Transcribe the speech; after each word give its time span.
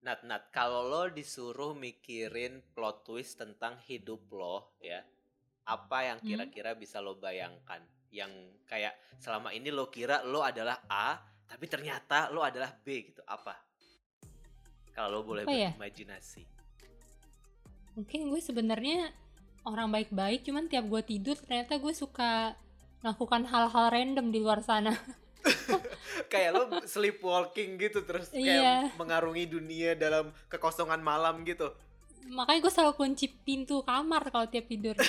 Nat, 0.00 0.24
Nat, 0.24 0.48
kalau 0.48 0.88
lo 0.88 1.12
disuruh 1.12 1.76
mikirin 1.76 2.64
plot 2.72 3.04
twist 3.04 3.36
tentang 3.36 3.76
hidup 3.84 4.24
lo, 4.32 4.72
ya, 4.80 5.04
apa 5.68 6.08
yang 6.08 6.18
Hmm? 6.24 6.26
kira-kira 6.26 6.72
bisa 6.72 7.04
lo 7.04 7.20
bayangkan? 7.20 7.84
Yang 8.08 8.32
kayak 8.64 8.96
selama 9.20 9.52
ini 9.52 9.68
lo 9.68 9.92
kira 9.92 10.24
lo 10.24 10.40
adalah 10.40 10.80
A, 10.88 11.20
tapi 11.44 11.68
ternyata 11.68 12.32
lo 12.32 12.40
adalah 12.40 12.72
B 12.72 13.12
gitu. 13.12 13.20
Apa? 13.28 13.60
Kalau 14.90 15.08
lo 15.12 15.20
boleh 15.20 15.44
Apa 15.44 15.52
ya? 15.52 15.70
berimajinasi. 15.76 16.48
Mungkin 17.94 18.32
gue 18.32 18.40
sebenarnya 18.40 19.12
orang 19.68 19.92
baik-baik, 19.92 20.48
cuman 20.48 20.64
tiap 20.66 20.88
gue 20.88 21.02
tidur 21.04 21.36
ternyata 21.36 21.76
gue 21.76 21.92
suka 21.92 22.56
melakukan 23.04 23.44
hal-hal 23.44 23.86
random 23.92 24.32
di 24.32 24.40
luar 24.40 24.64
sana. 24.64 24.96
kayak 26.26 26.50
lo 26.52 26.62
sleepwalking 26.84 27.76
gitu 27.76 28.02
terus 28.02 28.28
kayak 28.28 28.42
Iya. 28.42 28.76
mengarungi 28.94 29.46
dunia 29.46 29.94
dalam 29.94 30.30
kekosongan 30.46 31.00
malam 31.00 31.42
gitu. 31.44 31.70
Makanya 32.28 32.60
gue 32.60 32.72
selalu 32.72 32.92
kunci 32.94 33.26
pintu 33.26 33.82
kamar 33.82 34.28
kalau 34.28 34.46
tiap 34.46 34.66
tidur. 34.66 34.94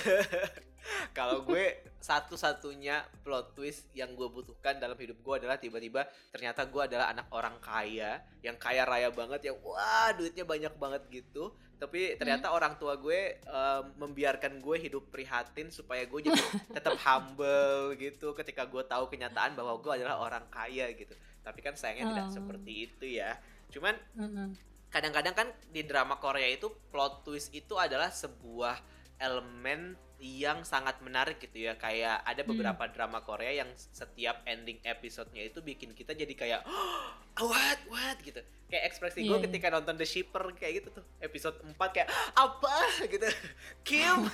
Kalau 1.14 1.46
gue 1.46 1.78
satu-satunya 2.02 3.06
plot 3.22 3.54
twist 3.54 3.86
yang 3.94 4.12
gue 4.14 4.26
butuhkan 4.26 4.78
dalam 4.78 4.98
hidup 4.98 5.22
gue 5.22 5.34
adalah 5.38 5.56
tiba-tiba 5.56 6.04
ternyata 6.34 6.66
gue 6.66 6.82
adalah 6.82 7.14
anak 7.14 7.30
orang 7.30 7.56
kaya 7.62 8.20
yang 8.42 8.58
kaya 8.58 8.84
raya 8.84 9.14
banget 9.14 9.48
yang 9.48 9.58
wah 9.62 10.10
duitnya 10.12 10.44
banyak 10.44 10.74
banget 10.76 11.02
gitu. 11.10 11.54
Tapi 11.78 12.14
ternyata 12.14 12.54
orang 12.54 12.78
tua 12.78 12.94
gue 12.94 13.42
eh, 13.42 13.82
membiarkan 13.98 14.62
gue 14.62 14.78
hidup 14.78 15.10
prihatin 15.10 15.70
supaya 15.70 16.06
gue 16.06 16.30
jadi 16.30 16.38
tetap 16.78 16.94
humble 17.00 17.98
gitu 17.98 18.34
ketika 18.34 18.66
gue 18.66 18.86
tahu 18.86 19.10
kenyataan 19.10 19.58
bahwa 19.58 19.78
gue 19.78 19.92
adalah 20.02 20.22
orang 20.22 20.46
kaya 20.50 20.94
gitu. 20.94 21.14
Tapi 21.42 21.60
kan 21.62 21.74
sayangnya 21.74 22.14
tidak 22.14 22.28
Oh. 22.30 22.34
seperti 22.38 22.72
itu 22.86 23.06
ya. 23.18 23.34
Cuman 23.74 23.98
Heeh. 23.98 24.50
kadang-kadang 24.90 25.34
kan 25.34 25.48
di 25.74 25.82
drama 25.82 26.22
Korea 26.22 26.46
itu 26.46 26.70
plot 26.94 27.26
twist 27.26 27.50
itu 27.50 27.74
adalah 27.78 28.14
sebuah 28.14 28.78
elemen 29.18 29.98
yang 30.22 30.62
sangat 30.62 31.02
menarik 31.02 31.38
gitu 31.38 31.58
ya. 31.60 31.74
Kayak 31.74 32.22
ada 32.22 32.42
Hmm. 32.42 32.54
beberapa 32.54 32.84
drama 32.88 33.20
Korea 33.20 33.58
yang 33.58 33.70
setiap 33.74 34.46
ending 34.46 34.78
episodenya 34.82 35.42
itu 35.44 35.60
bikin 35.60 35.92
kita 35.92 36.14
jadi 36.14 36.30
kayak 36.32 36.62
"Oh, 36.64 37.10
what? 37.44 37.80
What? 37.88 38.22
gitu. 38.22 38.38
Kayak 38.66 38.88
ekspresi 38.88 39.22
gue 39.22 39.34
Iya. 39.34 39.50
ketika 39.50 39.68
nonton 39.68 39.98
The 39.98 40.06
Shipper 40.06 40.54
kayak 40.54 40.74
gitu 40.80 40.90
tuh 40.94 41.06
episode 41.20 41.58
4 41.60 41.90
kayak 41.92 42.08
apa? 42.32 42.76
gitu. 43.04 43.26
Kim. 43.88 44.30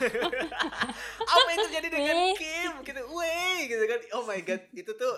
Apa 1.32 1.48
yang 1.48 1.60
terjadi 1.66 1.88
dengan. 1.90 2.16
Kim? 2.36 2.72
Gitu. 2.84 3.02
Weh 3.08 3.58
gitu 3.66 3.84
kan. 3.84 4.00
Oh 4.14 4.24
my 4.24 4.40
god 4.42 4.62
itu 4.72 4.92
tuh 4.92 5.14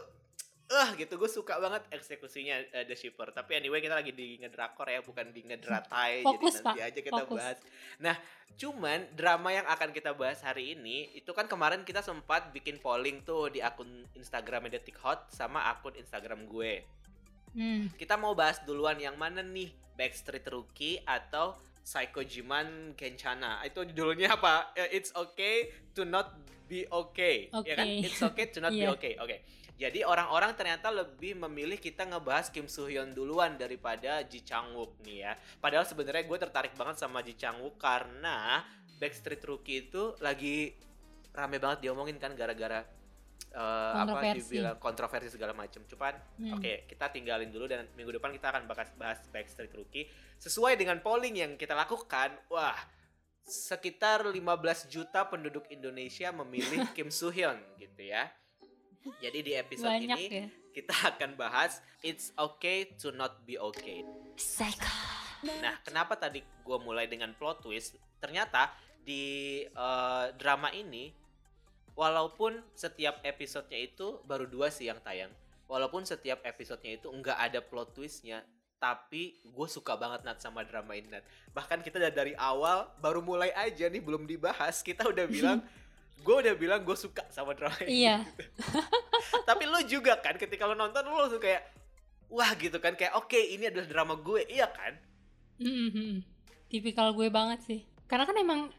ah 0.70 0.94
gitu. 0.94 1.18
Gue 1.18 1.30
suka 1.30 1.58
banget 1.58 1.82
eksekusinya 1.90 2.56
eh, 2.72 2.86
The 2.86 2.94
Shipper. 2.94 3.34
Tapi 3.34 3.58
anyway 3.58 3.82
kita 3.82 3.98
lagi 3.98 4.14
di 4.14 4.38
ngedrakor 4.38 4.86
ya 4.86 5.02
bukan 5.02 5.34
di 5.34 5.42
ngedratai 5.42 6.22
Fokus, 6.22 6.62
jadi 6.62 6.66
nanti 6.66 6.80
Pak. 6.80 6.90
aja 6.94 7.00
kita 7.02 7.22
Fokus. 7.26 7.38
bahas. 7.42 7.58
Nah 7.98 8.16
cuman 8.60 9.00
drama 9.16 9.50
yang 9.50 9.66
akan 9.66 9.90
kita 9.96 10.12
bahas 10.14 10.44
hari 10.46 10.78
ini 10.78 11.10
itu 11.16 11.32
kan 11.34 11.50
kemarin 11.50 11.82
kita 11.82 12.06
sempat 12.06 12.54
bikin 12.54 12.78
polling 12.78 13.26
tuh 13.26 13.50
di 13.50 13.64
akun 13.64 14.06
Instagram 14.14 14.70
Detik 14.70 15.00
Hot 15.02 15.30
sama 15.34 15.66
akun 15.70 15.98
Instagram 15.98 16.46
gue. 16.46 16.86
Hmm. 17.50 17.90
kita 17.98 18.14
mau 18.14 18.38
bahas 18.38 18.62
duluan 18.62 19.02
yang 19.02 19.18
mana 19.18 19.42
nih? 19.42 19.74
Backstreet 19.98 20.46
Rookie 20.54 21.02
atau 21.02 21.58
Psychojiman 21.82 22.94
Kenchana 22.94 23.66
itu 23.66 23.82
judulnya 23.90 24.38
apa? 24.38 24.70
Eh, 24.78 25.02
It's 25.02 25.10
okay 25.18 25.74
to 25.98 26.06
not 26.06 26.30
be 26.70 26.86
okay. 26.88 27.50
Ya 27.66 27.74
kan. 27.74 27.90
It's 27.90 28.22
okay 28.22 28.54
to 28.54 28.62
not 28.62 28.70
be 28.70 28.80
Iya. 28.86 28.94
okay. 28.94 29.18
Oke 29.18 29.42
jadi 29.80 30.04
orang-orang 30.04 30.52
ternyata 30.60 30.92
lebih 30.92 31.40
memilih 31.48 31.80
kita 31.80 32.04
ngebahas 32.04 32.52
Kim 32.52 32.68
Soo 32.68 32.92
Hyun 32.92 33.16
duluan 33.16 33.56
daripada 33.56 34.20
Ji 34.28 34.44
Chang 34.44 34.76
Wook 34.76 35.00
nih 35.08 35.24
ya 35.24 35.32
padahal 35.64 35.88
sebenarnya 35.88 36.28
gue 36.28 36.38
tertarik 36.38 36.76
banget 36.76 37.00
sama 37.00 37.24
Ji 37.24 37.40
Chang 37.40 37.64
Wook 37.64 37.80
karena 37.80 38.68
Backstreet 39.00 39.40
Rookie 39.48 39.88
itu 39.88 40.20
lagi 40.20 40.76
rame 41.32 41.58
banget 41.58 41.88
diomongin 41.88 42.20
kan 42.20 42.36
gara-gara 42.36 42.84
eh, 43.56 43.94
apa 43.96 44.36
dibilang 44.36 44.76
kontroversi 44.78 45.32
segala 45.32 45.56
macam 45.56 45.82
cuman 45.88 46.20
Hmm. 46.40 46.56
Oke, 46.56 46.88
kita 46.88 47.12
tinggalin 47.12 47.52
dulu 47.52 47.68
dan 47.68 47.84
minggu 48.00 48.16
depan 48.16 48.32
kita 48.32 48.48
akan 48.52 48.64
bahas 48.64 48.88
bahas 48.96 49.20
Backstreet 49.28 49.76
Rookie 49.76 50.08
sesuai 50.40 50.80
dengan 50.80 51.04
polling 51.04 51.36
yang 51.36 51.52
kita 51.60 51.76
lakukan. 51.76 52.32
Wah, 52.48 52.80
sekitar 53.44 54.24
15 54.24 54.40
juta 54.88 55.28
penduduk 55.28 55.68
Indonesia 55.68 56.32
memilih 56.32 56.88
Kim 56.96 57.12
Soo 57.12 57.28
Hyun 57.28 57.60
gitu 57.76 58.08
ya. 58.08 58.32
Jadi 59.24 59.40
di 59.44 59.54
episode 59.56 59.90
Banyak 59.90 60.20
ini 60.20 60.28
ya. 60.28 60.48
kita 60.76 60.96
akan 61.16 61.40
bahas 61.40 61.80
It's 62.04 62.32
Okay 62.36 62.96
to 63.00 63.12
Not 63.16 63.44
Be 63.48 63.60
Okay. 63.60 64.04
Nah, 65.64 65.80
kenapa 65.88 66.20
tadi 66.20 66.44
gue 66.44 66.78
mulai 66.84 67.08
dengan 67.08 67.32
plot 67.36 67.64
twist? 67.64 67.96
Ternyata 68.20 68.76
di 69.04 69.64
eh, 69.64 70.26
drama 70.36 70.68
ini, 70.76 71.16
walaupun 71.96 72.60
setiap 72.76 73.24
episodenya 73.24 73.88
itu 73.88 74.20
baru 74.28 74.48
dua 74.48 74.68
sih 74.68 74.92
yang 74.92 75.00
tayang, 75.00 75.32
walaupun 75.72 76.04
setiap 76.04 76.44
episodenya 76.44 77.00
itu 77.00 77.08
nggak 77.08 77.40
ada 77.40 77.60
plot 77.64 77.96
twistnya, 77.96 78.44
tapi 78.80 79.40
gue 79.44 79.68
suka 79.68 79.96
banget 79.96 80.24
Nat 80.28 80.40
sama 80.44 80.64
drama 80.68 80.96
ini 80.96 81.08
Nat. 81.08 81.24
Bahkan 81.56 81.84
kita 81.84 82.00
dari 82.12 82.36
awal 82.36 82.92
baru 83.00 83.20
mulai 83.24 83.52
aja 83.56 83.88
nih 83.88 84.04
belum 84.04 84.28
dibahas, 84.28 84.84
kita 84.84 85.08
udah 85.08 85.28
bilang 85.28 85.60
gue 86.20 86.36
udah 86.46 86.54
bilang 86.56 86.82
gue 86.84 86.98
suka 86.98 87.24
sama 87.32 87.56
drama 87.56 87.76
ini. 87.88 88.06
Iya. 88.06 88.28
Tapi 89.50 89.64
lu 89.66 89.80
juga 89.88 90.20
kan 90.20 90.36
ketika 90.36 90.68
lu 90.68 90.76
nonton 90.76 91.04
lu 91.08 91.16
langsung 91.16 91.42
kayak 91.42 91.64
wah 92.30 92.54
gitu 92.60 92.78
kan 92.78 92.94
kayak 92.94 93.18
oke 93.18 93.36
ini 93.36 93.72
adalah 93.72 93.88
drama 93.88 94.14
gue, 94.20 94.46
iya 94.52 94.68
kan? 94.70 94.94
Mhm. 95.60 96.22
Tipikal 96.70 97.16
gue 97.16 97.28
banget 97.32 97.60
sih. 97.66 97.82
Karena 98.06 98.28
kan 98.30 98.38
emang 98.38 98.70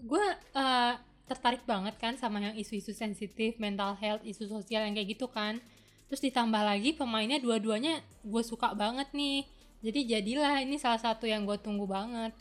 gue 0.00 0.24
eh, 0.56 0.94
tertarik 1.28 1.62
banget 1.62 1.94
kan 2.00 2.18
sama 2.18 2.42
yang 2.42 2.56
isu-isu 2.58 2.90
sensitif, 2.90 3.60
mental 3.60 3.94
health, 3.94 4.24
isu 4.26 4.50
sosial 4.50 4.86
yang 4.88 4.96
kayak 4.96 5.14
gitu 5.14 5.30
kan. 5.30 5.62
Terus 6.10 6.26
ditambah 6.26 6.58
lagi 6.58 6.90
pemainnya 6.98 7.38
dua-duanya 7.38 8.02
gue 8.26 8.42
suka 8.42 8.74
banget 8.74 9.14
nih. 9.14 9.46
Jadi 9.80 10.00
jadilah 10.10 10.58
ini 10.60 10.76
salah 10.76 10.98
satu 10.98 11.24
yang 11.24 11.46
gue 11.46 11.54
tunggu 11.62 11.86
banget. 11.86 12.34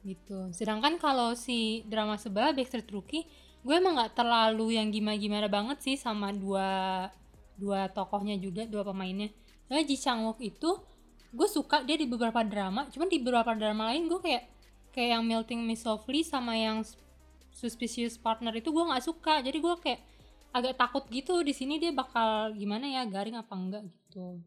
Gitu. 0.00 0.52
Sedangkan 0.56 0.96
kalau 0.96 1.36
si 1.36 1.84
drama 1.84 2.16
sebelah 2.16 2.56
Backstreet 2.56 2.88
Rookie, 2.88 3.28
gue 3.60 3.74
emang 3.76 4.00
nggak 4.00 4.16
terlalu 4.16 4.80
yang 4.80 4.88
gimana-gimana 4.88 5.46
banget 5.46 5.84
sih 5.84 5.96
sama 6.00 6.32
dua 6.32 7.08
dua 7.60 7.92
tokohnya 7.92 8.40
juga, 8.40 8.64
dua 8.64 8.80
pemainnya. 8.80 9.28
Soalnya 9.68 9.84
Ji 9.84 9.96
Chang 10.00 10.24
Wook 10.24 10.40
itu 10.40 10.80
gue 11.30 11.48
suka 11.48 11.86
dia 11.86 11.94
di 11.94 12.10
beberapa 12.10 12.42
drama 12.42 12.90
cuman 12.90 13.06
di 13.06 13.18
beberapa 13.22 13.54
drama 13.54 13.94
lain 13.94 14.10
gue 14.10 14.18
kayak 14.18 14.44
kayak 14.90 15.10
yang 15.18 15.22
Melting 15.22 15.62
Me 15.62 15.78
Softly 15.78 16.26
sama 16.26 16.58
yang 16.58 16.82
Suspicious 17.54 18.18
Partner 18.18 18.50
itu 18.58 18.74
gue 18.74 18.84
nggak 18.84 19.04
suka 19.06 19.38
jadi 19.38 19.58
gue 19.62 19.74
kayak 19.78 20.00
agak 20.50 20.74
takut 20.74 21.06
gitu 21.06 21.46
di 21.46 21.54
sini 21.54 21.78
dia 21.78 21.94
bakal 21.94 22.50
gimana 22.58 22.90
ya 22.90 23.06
garing 23.06 23.38
apa 23.38 23.54
enggak 23.54 23.82
gitu 23.86 24.42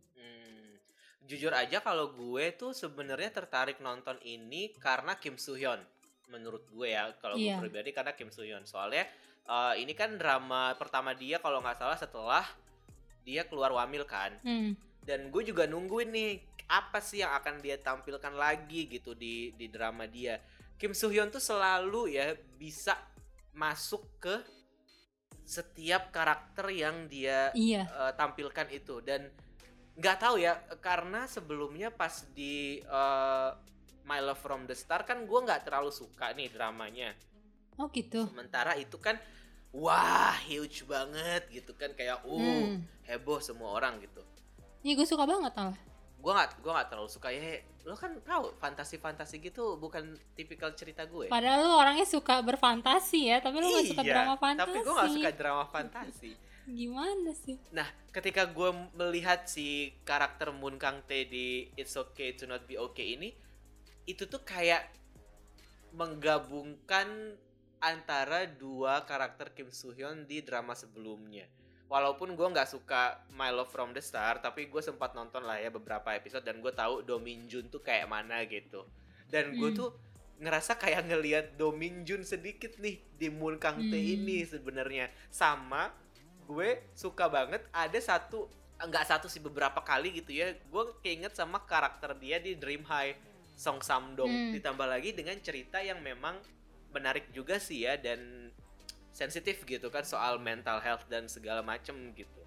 jujur 1.24 1.56
aja 1.56 1.80
kalau 1.80 2.12
gue 2.12 2.52
tuh 2.54 2.76
sebenarnya 2.76 3.32
tertarik 3.32 3.80
nonton 3.80 4.20
ini 4.24 4.76
karena 4.78 5.16
Kim 5.16 5.40
Soo 5.40 5.56
Hyun. 5.56 5.80
Menurut 6.32 6.68
gue 6.68 6.92
ya, 6.92 7.12
kalau 7.20 7.36
gue 7.40 7.48
Iya. 7.48 7.60
pribadi 7.60 7.90
karena 7.96 8.12
Kim 8.16 8.30
Soo 8.32 8.44
Hyun. 8.44 8.64
Soalnya 8.68 9.08
eh, 9.44 9.74
ini 9.80 9.92
kan 9.96 10.16
drama 10.16 10.76
pertama 10.76 11.12
dia 11.16 11.40
kalau 11.40 11.60
nggak 11.60 11.80
salah 11.80 11.98
setelah 12.00 12.46
dia 13.24 13.48
keluar 13.48 13.72
wamil 13.72 14.04
kan. 14.04 14.36
hmm. 14.44 14.76
Dan 15.04 15.28
gue 15.32 15.44
juga 15.44 15.68
nungguin 15.68 16.10
nih 16.16 16.32
apa 16.68 17.04
sih 17.04 17.20
yang 17.20 17.36
akan 17.36 17.60
dia 17.60 17.76
tampilkan 17.76 18.32
lagi 18.36 18.88
gitu 18.88 19.12
di 19.16 19.52
di 19.56 19.68
drama 19.68 20.08
dia. 20.08 20.40
Kim 20.80 20.92
Soo 20.96 21.12
Hyun 21.12 21.32
tuh 21.32 21.44
selalu 21.44 22.16
ya 22.16 22.36
bisa 22.60 22.96
masuk 23.54 24.04
ke 24.20 24.36
setiap 25.44 26.10
karakter 26.10 26.72
yang 26.72 27.06
dia 27.12 27.52
iya 27.54 27.84
eh, 27.84 28.12
tampilkan 28.16 28.68
itu 28.72 29.04
dan 29.04 29.28
nggak 29.94 30.18
tahu 30.18 30.36
ya 30.42 30.58
karena 30.82 31.30
sebelumnya 31.30 31.94
pas 31.94 32.26
di 32.34 32.82
eh, 32.82 33.50
My 34.04 34.20
Love 34.20 34.42
from 34.42 34.66
the 34.68 34.76
Star 34.76 35.08
kan 35.08 35.24
gue 35.24 35.40
nggak 35.40 35.70
terlalu 35.70 35.92
suka 35.94 36.34
nih 36.36 36.52
dramanya. 36.52 37.16
Oh 37.80 37.88
gitu. 37.90 38.28
Sementara 38.30 38.76
itu 38.76 39.00
kan 39.00 39.18
wah 39.74 40.36
huge 40.46 40.86
banget 40.86 41.50
gitu 41.50 41.74
kan 41.74 41.94
kayak 41.98 42.22
uh 42.26 42.38
hmm. 42.38 43.08
heboh 43.08 43.40
semua 43.40 43.74
orang 43.74 44.02
gitu. 44.04 44.22
Iya 44.84 45.00
gue 45.00 45.08
suka 45.08 45.24
banget 45.24 45.54
malah 45.56 45.80
gue 46.24 46.32
nggak 46.32 46.64
gua 46.64 46.72
nggak 46.80 46.88
terlalu 46.88 47.10
suka. 47.12 47.28
Ya 47.36 47.60
lo 47.84 48.00
kan 48.00 48.16
tahu 48.24 48.56
fantasi 48.56 48.96
fantasi 48.96 49.44
gitu 49.44 49.76
bukan 49.76 50.16
tipikal 50.40 50.72
cerita 50.72 51.04
gue. 51.04 51.28
Padahal 51.28 51.68
lu 51.68 51.76
orangnya 51.76 52.08
suka 52.08 52.40
berfantasi 52.40 53.28
ya 53.28 53.38
tapi 53.44 53.60
lu 53.60 53.68
gak 53.68 53.92
suka 53.92 54.04
drama 54.08 54.36
fantasi 54.40 54.64
Iya, 54.64 54.80
tapi 54.80 54.88
gue 54.88 54.94
nggak 54.96 55.14
suka 55.20 55.32
drama 55.36 55.64
fantasi 55.68 56.32
gimana 56.68 57.32
sih 57.36 57.60
Nah, 57.76 57.88
ketika 58.16 58.48
gue 58.48 58.72
melihat 58.96 59.48
si 59.50 59.92
karakter 60.08 60.52
Moon 60.56 60.80
Kang 60.80 61.04
Tae 61.04 61.28
di 61.28 61.68
It's 61.76 61.96
Okay 61.96 62.36
to 62.40 62.48
Not 62.48 62.64
Be 62.70 62.80
Okay 62.80 63.20
ini, 63.20 63.36
itu 64.08 64.28
tuh 64.28 64.44
kayak 64.44 64.88
menggabungkan 65.94 67.38
antara 67.84 68.48
dua 68.48 69.04
karakter 69.04 69.52
Kim 69.52 69.70
Soo 69.70 69.92
Hyun 69.92 70.24
di 70.24 70.40
drama 70.40 70.72
sebelumnya. 70.74 71.46
walaupun 71.94 72.34
gue 72.34 72.48
nggak 72.50 72.74
suka 72.74 73.22
My 73.38 73.54
Love 73.54 73.70
from 73.70 73.94
the 73.94 74.02
Star 74.02 74.42
tapi 74.42 74.66
gue 74.66 74.82
sempat 74.82 75.14
nonton 75.14 75.46
lah 75.46 75.62
ya 75.62 75.70
beberapa 75.70 76.10
episode 76.18 76.42
dan 76.42 76.58
gue 76.58 76.74
tahu 76.74 77.06
Do 77.06 77.22
Min 77.22 77.46
Jun 77.46 77.70
tuh 77.70 77.86
kayak 77.86 78.10
mana 78.10 78.42
gitu 78.50 78.90
dan 79.30 79.54
gue 79.54 79.70
hmm. 79.70 79.78
tuh 79.78 79.94
ngerasa 80.42 80.82
kayak 80.82 81.06
ngelihat 81.06 81.46
Do 81.54 81.70
Min 81.70 82.02
Jun 82.02 82.26
sedikit 82.26 82.82
nih 82.82 82.98
di 82.98 83.30
Moon 83.30 83.62
Kang 83.62 83.78
Tae 83.94 84.02
hmm. 84.02 84.14
ini 84.18 84.42
sebenarnya 84.42 85.14
sama 85.30 85.94
gue 86.44 86.70
suka 86.94 87.28
banget 87.32 87.64
ada 87.72 88.00
satu 88.00 88.48
nggak 88.84 89.06
satu 89.08 89.32
sih 89.32 89.40
beberapa 89.40 89.80
kali 89.80 90.12
gitu 90.20 90.36
ya 90.36 90.52
gue 90.52 90.84
keinget 91.00 91.32
sama 91.34 91.64
karakter 91.64 92.18
dia 92.20 92.42
di 92.42 92.60
Dream 92.60 92.84
High 92.84 93.16
Song 93.56 93.80
Samdong 93.80 94.28
hmm. 94.30 94.52
ditambah 94.60 94.88
lagi 94.88 95.16
dengan 95.16 95.38
cerita 95.40 95.80
yang 95.80 96.04
memang 96.04 96.36
menarik 96.92 97.32
juga 97.32 97.58
sih 97.58 97.88
ya 97.88 97.96
dan 97.96 98.52
sensitif 99.14 99.62
gitu 99.64 99.88
kan 99.94 100.04
soal 100.04 100.42
mental 100.42 100.82
health 100.82 101.06
dan 101.08 101.30
segala 101.30 101.62
macem 101.62 101.96
gitu 102.18 102.42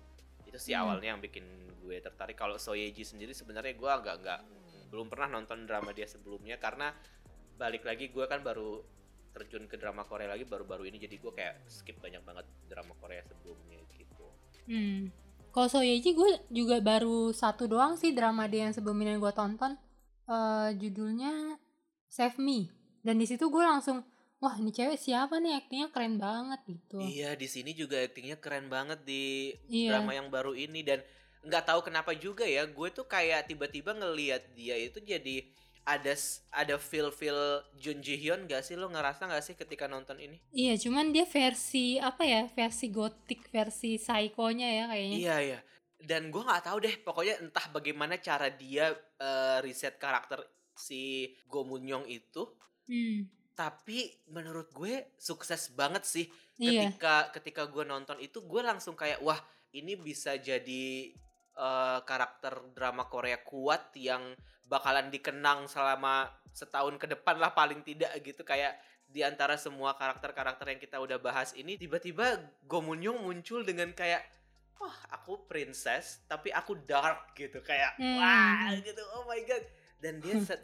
itu 0.45 0.59
sih 0.59 0.75
hmm. 0.75 0.83
awalnya 0.83 1.09
yang 1.17 1.23
bikin 1.23 1.47
gue 1.87 1.97
tertarik 2.03 2.35
kalau 2.35 2.59
Soyeji 2.59 3.07
sendiri 3.07 3.31
sebenarnya 3.31 3.79
gue 3.79 3.91
agak 3.91 4.17
nggak 4.21 4.41
belum 4.91 5.07
pernah 5.07 5.39
nonton 5.39 5.65
drama 5.65 5.95
dia 5.95 6.11
sebelumnya 6.11 6.59
karena 6.59 6.91
balik 7.57 7.87
lagi 7.87 8.13
gue 8.13 8.25
kan 8.29 8.43
baru 8.45 8.83
terjun 9.37 9.69
ke 9.69 9.77
drama 9.77 10.09
Korea 10.09 10.33
lagi 10.33 10.49
baru-baru 10.49 10.89
ini 10.89 10.97
jadi 10.97 11.21
gue 11.21 11.33
kayak 11.37 11.69
skip 11.69 12.01
banyak 12.01 12.25
banget 12.25 12.49
drama 12.73 12.97
Korea 12.97 13.21
sebelumnya. 13.29 13.76
Hmm. 14.67 15.11
Kalau 15.55 15.69
Soyeji 15.73 16.13
gue 16.13 16.31
juga 16.53 16.79
baru 16.85 17.33
satu 17.33 17.65
doang 17.65 17.97
sih 17.97 18.13
drama 18.13 18.45
dia 18.45 18.69
yang 18.69 18.75
sebelumnya 18.77 19.17
gue 19.17 19.33
tonton. 19.33 19.79
Uh, 20.29 20.75
judulnya 20.77 21.57
Save 22.13 22.37
Me. 22.43 22.69
Dan 23.01 23.17
di 23.17 23.25
situ 23.25 23.49
gue 23.49 23.65
langsung 23.65 24.05
wah 24.37 24.55
ini 24.61 24.69
cewek 24.69 25.01
siapa 25.01 25.41
nih 25.41 25.65
aktingnya 25.65 25.89
keren 25.89 26.21
banget 26.21 26.61
gitu 26.69 27.01
iya 27.01 27.33
di 27.33 27.49
sini 27.49 27.73
juga 27.73 28.05
aktingnya 28.05 28.37
keren 28.37 28.69
banget 28.69 29.01
di 29.09 29.57
iya. 29.73 29.97
drama 29.97 30.13
yang 30.13 30.29
baru 30.29 30.53
ini 30.53 30.85
dan 30.85 31.01
nggak 31.47 31.65
tahu 31.65 31.81
kenapa 31.87 32.13
juga 32.13 32.45
ya 32.45 32.67
gue 32.69 32.89
tuh 32.93 33.07
kayak 33.07 33.49
tiba-tiba 33.49 33.95
ngelihat 33.97 34.43
dia 34.53 34.77
itu 34.77 34.99
jadi 35.01 35.47
ada 35.87 36.15
ada 36.51 36.77
feel 36.83 37.15
feel 37.15 37.63
Jun 37.79 38.03
Ji 38.03 38.19
Hyun 38.19 38.51
gak 38.51 38.67
sih 38.67 38.75
lo 38.75 38.91
ngerasa 38.91 39.31
gak 39.31 39.45
sih 39.47 39.55
ketika 39.55 39.87
nonton 39.87 40.19
ini? 40.19 40.43
Iya, 40.51 40.75
cuman 40.83 41.15
dia 41.15 41.23
versi 41.25 41.97
apa 42.03 42.27
ya 42.27 42.51
versi 42.51 42.91
gotik 42.91 43.47
versi 43.55 43.97
psycho-nya 43.97 44.69
ya 44.69 44.85
kayaknya. 44.91 45.17
Iya 45.17 45.37
iya. 45.41 45.59
Dan 45.97 46.29
gue 46.29 46.45
nggak 46.45 46.69
tahu 46.69 46.79
deh, 46.85 46.95
pokoknya 47.01 47.41
entah 47.41 47.67
bagaimana 47.73 48.21
cara 48.21 48.53
dia 48.53 48.93
uh, 49.23 49.59
riset 49.65 49.97
karakter 49.97 50.45
si 50.77 51.33
Go 51.49 51.65
Moon 51.65 51.87
Young 51.87 52.07
itu. 52.11 52.45
Hmm 52.91 53.37
tapi 53.57 54.13
menurut 54.29 54.69
gue 54.69 55.17
sukses 55.17 55.73
banget 55.73 56.05
sih 56.05 56.29
iya. 56.61 56.93
ketika 56.93 57.33
ketika 57.33 57.63
gue 57.65 57.89
nonton 57.89 58.21
itu 58.21 58.45
gue 58.45 58.61
langsung 58.61 58.93
kayak 58.93 59.25
wah 59.25 59.41
ini 59.73 59.97
bisa 59.97 60.37
jadi 60.37 61.09
uh, 61.57 62.05
karakter 62.05 62.73
drama 62.77 63.09
Korea 63.09 63.41
kuat 63.41 63.97
yang 63.97 64.37
bakalan 64.67 65.11
dikenang 65.11 65.71
selama 65.71 66.31
setahun 66.51 66.99
ke 66.99 67.07
depan 67.11 67.39
lah 67.39 67.55
paling 67.55 67.83
tidak 67.83 68.11
gitu. 68.23 68.43
Kayak 68.43 68.79
di 69.07 69.23
antara 69.23 69.55
semua 69.55 69.95
karakter-karakter 69.95 70.67
yang 70.75 70.81
kita 70.83 70.99
udah 70.99 71.19
bahas 71.23 71.55
ini 71.55 71.79
tiba-tiba 71.79 72.43
Go 72.67 72.83
Moon 72.83 72.99
Young 72.99 73.23
muncul 73.23 73.63
dengan 73.63 73.95
kayak 73.95 74.27
wah 74.77 74.99
aku 75.15 75.47
princess 75.47 76.21
tapi 76.27 76.51
aku 76.51 76.75
dark 76.87 77.33
gitu. 77.39 77.63
Kayak 77.63 77.97
hmm. 77.99 78.17
wah 78.19 78.71
gitu. 78.77 79.03
Oh 79.15 79.25
my 79.31 79.41
god. 79.47 79.65
Dan 80.03 80.19
dia 80.21 80.37
set, 80.47 80.61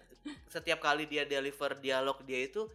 setiap 0.51 0.83
kali 0.83 1.07
dia 1.07 1.23
deliver 1.23 1.79
dialog 1.79 2.19
dia 2.27 2.43
itu 2.47 2.67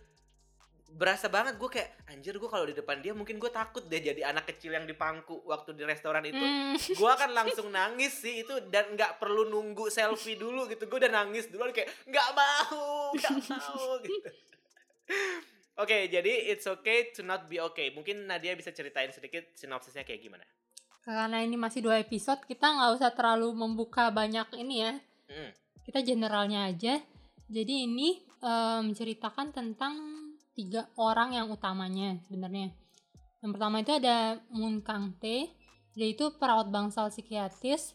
berasa 0.95 1.28
banget 1.28 1.60
gue 1.60 1.68
kayak 1.68 1.89
anjir 2.07 2.39
gue 2.39 2.50
kalau 2.50 2.63
di 2.63 2.72
depan 2.72 3.04
dia 3.04 3.12
mungkin 3.12 3.36
gue 3.38 3.51
takut 3.51 3.84
deh 3.86 4.00
jadi 4.00 4.31
anak 4.31 4.48
kecil 4.48 4.72
yang 4.72 4.88
dipangku 4.88 5.44
waktu 5.44 5.75
di 5.75 5.84
restoran 5.84 6.24
itu 6.24 6.39
mm. 6.39 6.95
gue 6.95 7.10
akan 7.12 7.31
langsung 7.44 7.68
nangis 7.68 8.24
sih 8.24 8.48
itu 8.48 8.56
dan 8.72 8.95
nggak 8.95 9.19
perlu 9.19 9.51
nunggu 9.51 9.92
selfie 9.92 10.39
dulu 10.39 10.66
gitu 10.72 10.88
gue 10.88 10.98
udah 11.04 11.12
nangis 11.12 11.51
dulu 11.51 11.68
kayak 11.75 11.92
nggak 12.07 12.30
mau 12.31 13.12
nggak 13.12 13.36
mau 13.51 14.00
gitu 14.00 14.30
Oke, 15.78 15.94
okay, 15.94 16.01
jadi 16.10 16.50
it's 16.50 16.66
okay 16.66 17.13
to 17.13 17.22
not 17.22 17.45
be 17.45 17.62
okay. 17.62 17.94
Mungkin 17.94 18.25
Nadia 18.25 18.57
bisa 18.57 18.74
ceritain 18.74 19.13
sedikit 19.13 19.45
sinopsisnya 19.54 20.01
kayak 20.01 20.25
gimana? 20.25 20.42
Karena 21.06 21.45
ini 21.45 21.54
masih 21.54 21.86
dua 21.86 22.01
episode, 22.01 22.42
kita 22.50 22.66
nggak 22.66 22.98
usah 22.98 23.13
terlalu 23.13 23.54
membuka 23.54 24.10
banyak 24.10 24.57
ini 24.57 24.81
ya. 24.81 24.98
Hmm. 25.30 25.54
Kita 25.86 26.01
generalnya 26.01 26.66
aja. 26.74 26.98
Jadi 27.45 27.86
ini 27.86 28.18
um, 28.42 28.90
menceritakan 28.90 29.54
tentang 29.54 30.17
tiga 30.57 30.89
orang 30.98 31.38
yang 31.38 31.54
utamanya 31.54 32.18
sebenarnya. 32.25 32.74
Yang 33.45 33.51
pertama 33.54 33.75
itu 33.86 33.94
ada 33.94 34.42
Moon 34.50 34.81
Kang 34.81 35.13
Tae, 35.21 35.54
dia 35.94 36.07
itu 36.09 36.33
perawat 36.33 36.74
bangsal 36.74 37.13
psikiatris 37.13 37.94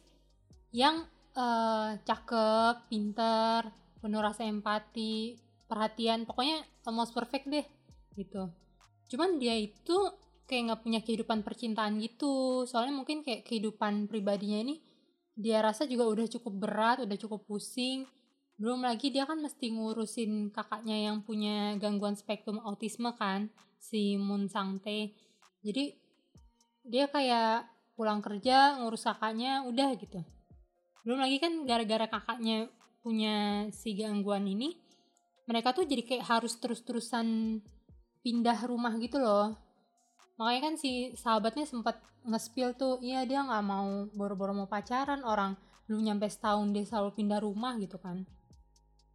yang 0.71 1.03
uh, 1.35 1.99
cakep, 2.07 2.87
pinter, 2.87 3.67
penuh 3.99 4.23
rasa 4.23 4.47
empati, 4.47 5.35
perhatian, 5.67 6.23
pokoknya 6.23 6.63
almost 6.87 7.11
perfect 7.11 7.51
deh 7.51 7.67
gitu. 8.15 8.47
Cuman 9.11 9.43
dia 9.43 9.59
itu 9.59 9.99
kayak 10.47 10.63
nggak 10.71 10.83
punya 10.87 11.01
kehidupan 11.03 11.43
percintaan 11.43 11.99
gitu, 11.99 12.63
soalnya 12.71 12.95
mungkin 12.95 13.27
kayak 13.27 13.43
kehidupan 13.43 14.07
pribadinya 14.07 14.63
ini 14.63 14.79
dia 15.33 15.65
rasa 15.65 15.89
juga 15.89 16.05
udah 16.07 16.29
cukup 16.29 16.55
berat, 16.61 16.99
udah 17.03 17.17
cukup 17.17 17.49
pusing, 17.49 18.05
belum 18.61 18.85
lagi 18.85 19.09
dia 19.09 19.25
kan 19.25 19.41
mesti 19.41 19.73
ngurusin 19.73 20.53
kakaknya 20.53 21.11
yang 21.11 21.25
punya 21.25 21.77
gangguan 21.81 22.15
spektrum 22.15 22.61
autisme 22.63 23.11
kan 23.17 23.49
si 23.81 24.15
Moon 24.21 24.47
Sang 24.47 24.79
Tae. 24.79 25.17
Jadi 25.65 25.95
dia 26.87 27.07
kayak 27.09 27.67
pulang 27.97 28.21
kerja 28.21 28.79
ngurus 28.79 29.09
kakaknya 29.09 29.65
udah 29.67 29.91
gitu. 29.99 30.21
Belum 31.03 31.19
lagi 31.19 31.43
kan 31.43 31.67
gara-gara 31.67 32.07
kakaknya 32.07 32.71
punya 33.03 33.67
si 33.75 33.99
gangguan 33.99 34.47
ini 34.47 34.79
mereka 35.51 35.75
tuh 35.75 35.83
jadi 35.83 36.07
kayak 36.07 36.25
harus 36.29 36.55
terus-terusan 36.63 37.59
pindah 38.23 38.63
rumah 38.63 38.95
gitu 39.03 39.19
loh. 39.19 39.59
Makanya 40.39 40.61
kan 40.71 40.75
si 40.79 41.11
sahabatnya 41.19 41.67
sempat 41.67 41.99
nge-spill 42.23 42.79
tuh 42.79 43.03
iya 43.03 43.27
dia 43.27 43.43
nggak 43.43 43.65
mau 43.67 44.07
boro-boro 44.15 44.55
mau 44.55 44.71
pacaran 44.71 45.27
orang 45.27 45.59
belum 45.91 46.07
nyampe 46.07 46.31
setahun 46.31 46.71
dia 46.71 46.87
selalu 46.87 47.11
pindah 47.19 47.43
rumah 47.43 47.75
gitu 47.83 47.99
kan 47.99 48.23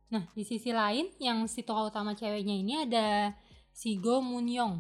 Nah, 0.08 0.24
di 0.32 0.44
sisi 0.48 0.72
lain 0.72 1.12
yang 1.20 1.44
si 1.52 1.68
tokoh 1.68 1.92
utama 1.92 2.16
ceweknya 2.16 2.56
ini 2.56 2.74
ada 2.88 3.36
si 3.76 4.00
Go 4.00 4.24
Moon 4.24 4.48
Young. 4.48 4.80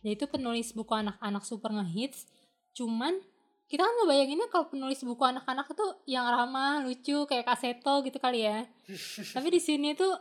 Dia 0.00 0.16
itu 0.16 0.24
penulis 0.24 0.72
buku 0.72 0.96
anak-anak 0.96 1.44
super 1.44 1.74
ngehits. 1.76 2.24
Cuman 2.72 3.20
kita 3.66 3.82
kan 3.84 3.94
ngebayanginnya 4.00 4.48
kalau 4.48 4.70
penulis 4.70 5.02
buku 5.02 5.20
anak-anak 5.26 5.66
itu 5.68 5.86
yang 6.08 6.24
ramah, 6.24 6.80
lucu 6.80 7.26
kayak 7.28 7.44
Kaseto 7.44 8.00
gitu 8.06 8.16
kali 8.16 8.48
ya. 8.48 8.64
Tapi 9.34 9.48
di 9.52 9.60
sini 9.60 9.92
tuh 9.92 10.14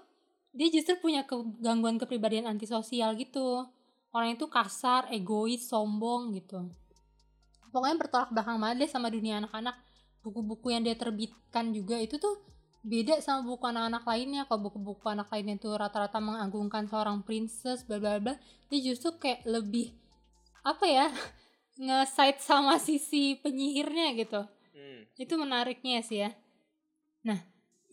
dia 0.51 0.67
justru 0.67 0.99
punya 0.99 1.23
gangguan 1.61 1.95
kepribadian 1.95 2.49
antisosial 2.49 3.15
gitu. 3.15 3.63
Orang 4.11 4.39
itu 4.39 4.47
kasar, 4.47 5.11
egois, 5.11 5.67
sombong 5.67 6.35
gitu. 6.35 6.71
Pokoknya 7.71 7.99
bertolak 7.99 8.31
belakang 8.31 8.57
banget 8.63 8.87
deh 8.87 8.91
sama 8.91 9.11
dunia 9.11 9.43
anak-anak. 9.43 9.75
Buku-buku 10.23 10.71
yang 10.71 10.87
dia 10.87 10.95
terbitkan 10.95 11.75
juga 11.75 11.99
itu 11.99 12.15
tuh 12.15 12.39
beda 12.85 13.17
sama 13.17 13.41
buku 13.41 13.65
anak-anak 13.65 14.05
lainnya. 14.05 14.41
Kalau 14.45 14.69
buku-buku 14.69 15.05
anak 15.09 15.33
lainnya 15.33 15.57
tuh 15.57 15.73
rata-rata 15.73 16.21
mengagungkan 16.21 16.85
seorang 16.85 17.25
princess 17.25 17.81
bla 17.81 17.97
bla 17.97 18.21
bla 18.21 18.37
dia 18.69 18.79
justru 18.79 19.17
kayak 19.17 19.41
lebih 19.49 19.97
apa 20.61 20.85
ya 20.85 21.07
nge-side 21.85 22.39
sama 22.39 22.77
sisi 22.77 23.41
penyihirnya 23.41 24.13
gitu. 24.15 24.41
Hmm. 24.75 25.07
itu 25.17 25.33
menariknya 25.33 26.05
sih 26.05 26.21
ya. 26.21 26.31
Nah 27.25 27.41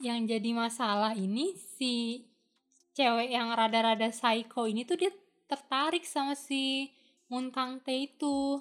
yang 0.04 0.28
jadi 0.28 0.50
masalah 0.52 1.16
ini 1.16 1.56
si 1.56 2.26
cewek 2.92 3.32
yang 3.32 3.48
rada-rada 3.56 4.12
psycho 4.12 4.68
ini 4.68 4.84
tuh 4.84 5.00
dia 5.00 5.10
tertarik 5.48 6.04
sama 6.04 6.36
si 6.36 6.92
Moon 7.32 7.48
Kang 7.48 7.80
Tae 7.80 8.12
itu. 8.12 8.60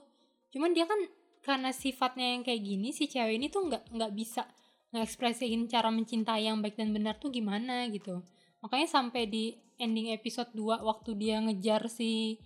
Cuman 0.54 0.72
dia 0.72 0.88
kan 0.88 1.02
karena 1.42 1.74
sifatnya 1.74 2.38
yang 2.38 2.46
kayak 2.46 2.62
gini 2.62 2.94
si 2.94 3.10
cewek 3.10 3.36
ini 3.42 3.50
tuh 3.50 3.68
nggak 3.68 3.90
nggak 3.92 4.12
bisa 4.14 4.46
ngekspresiin 4.92 5.72
cara 5.72 5.88
mencintai 5.88 6.48
yang 6.48 6.60
baik 6.60 6.76
dan 6.76 6.92
benar 6.92 7.16
tuh 7.18 7.32
gimana 7.32 7.88
gitu. 7.88 8.24
Makanya 8.62 8.88
sampai 8.92 9.26
di 9.26 9.56
ending 9.82 10.14
episode 10.14 10.52
2 10.54 10.84
waktu 10.84 11.12
dia 11.18 11.42
ngejar 11.42 11.90
si 11.90 12.38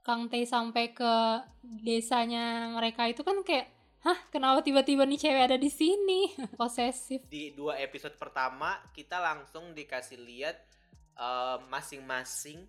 Kang 0.00 0.32
Tae 0.32 0.48
sampai 0.48 0.96
ke 0.96 1.12
desanya 1.84 2.72
mereka 2.72 3.04
itu 3.04 3.20
kan 3.20 3.44
kayak 3.44 3.68
hah 4.00 4.16
kenapa 4.32 4.64
tiba-tiba 4.64 5.04
nih 5.04 5.20
cewek 5.20 5.44
ada 5.52 5.58
di 5.60 5.68
sini? 5.68 6.32
Posesif. 6.60 7.28
Di 7.28 7.52
dua 7.52 7.76
episode 7.76 8.16
pertama 8.16 8.80
kita 8.96 9.20
langsung 9.20 9.76
dikasih 9.76 10.18
lihat 10.24 10.56
uh, 11.20 11.60
masing-masing 11.68 12.64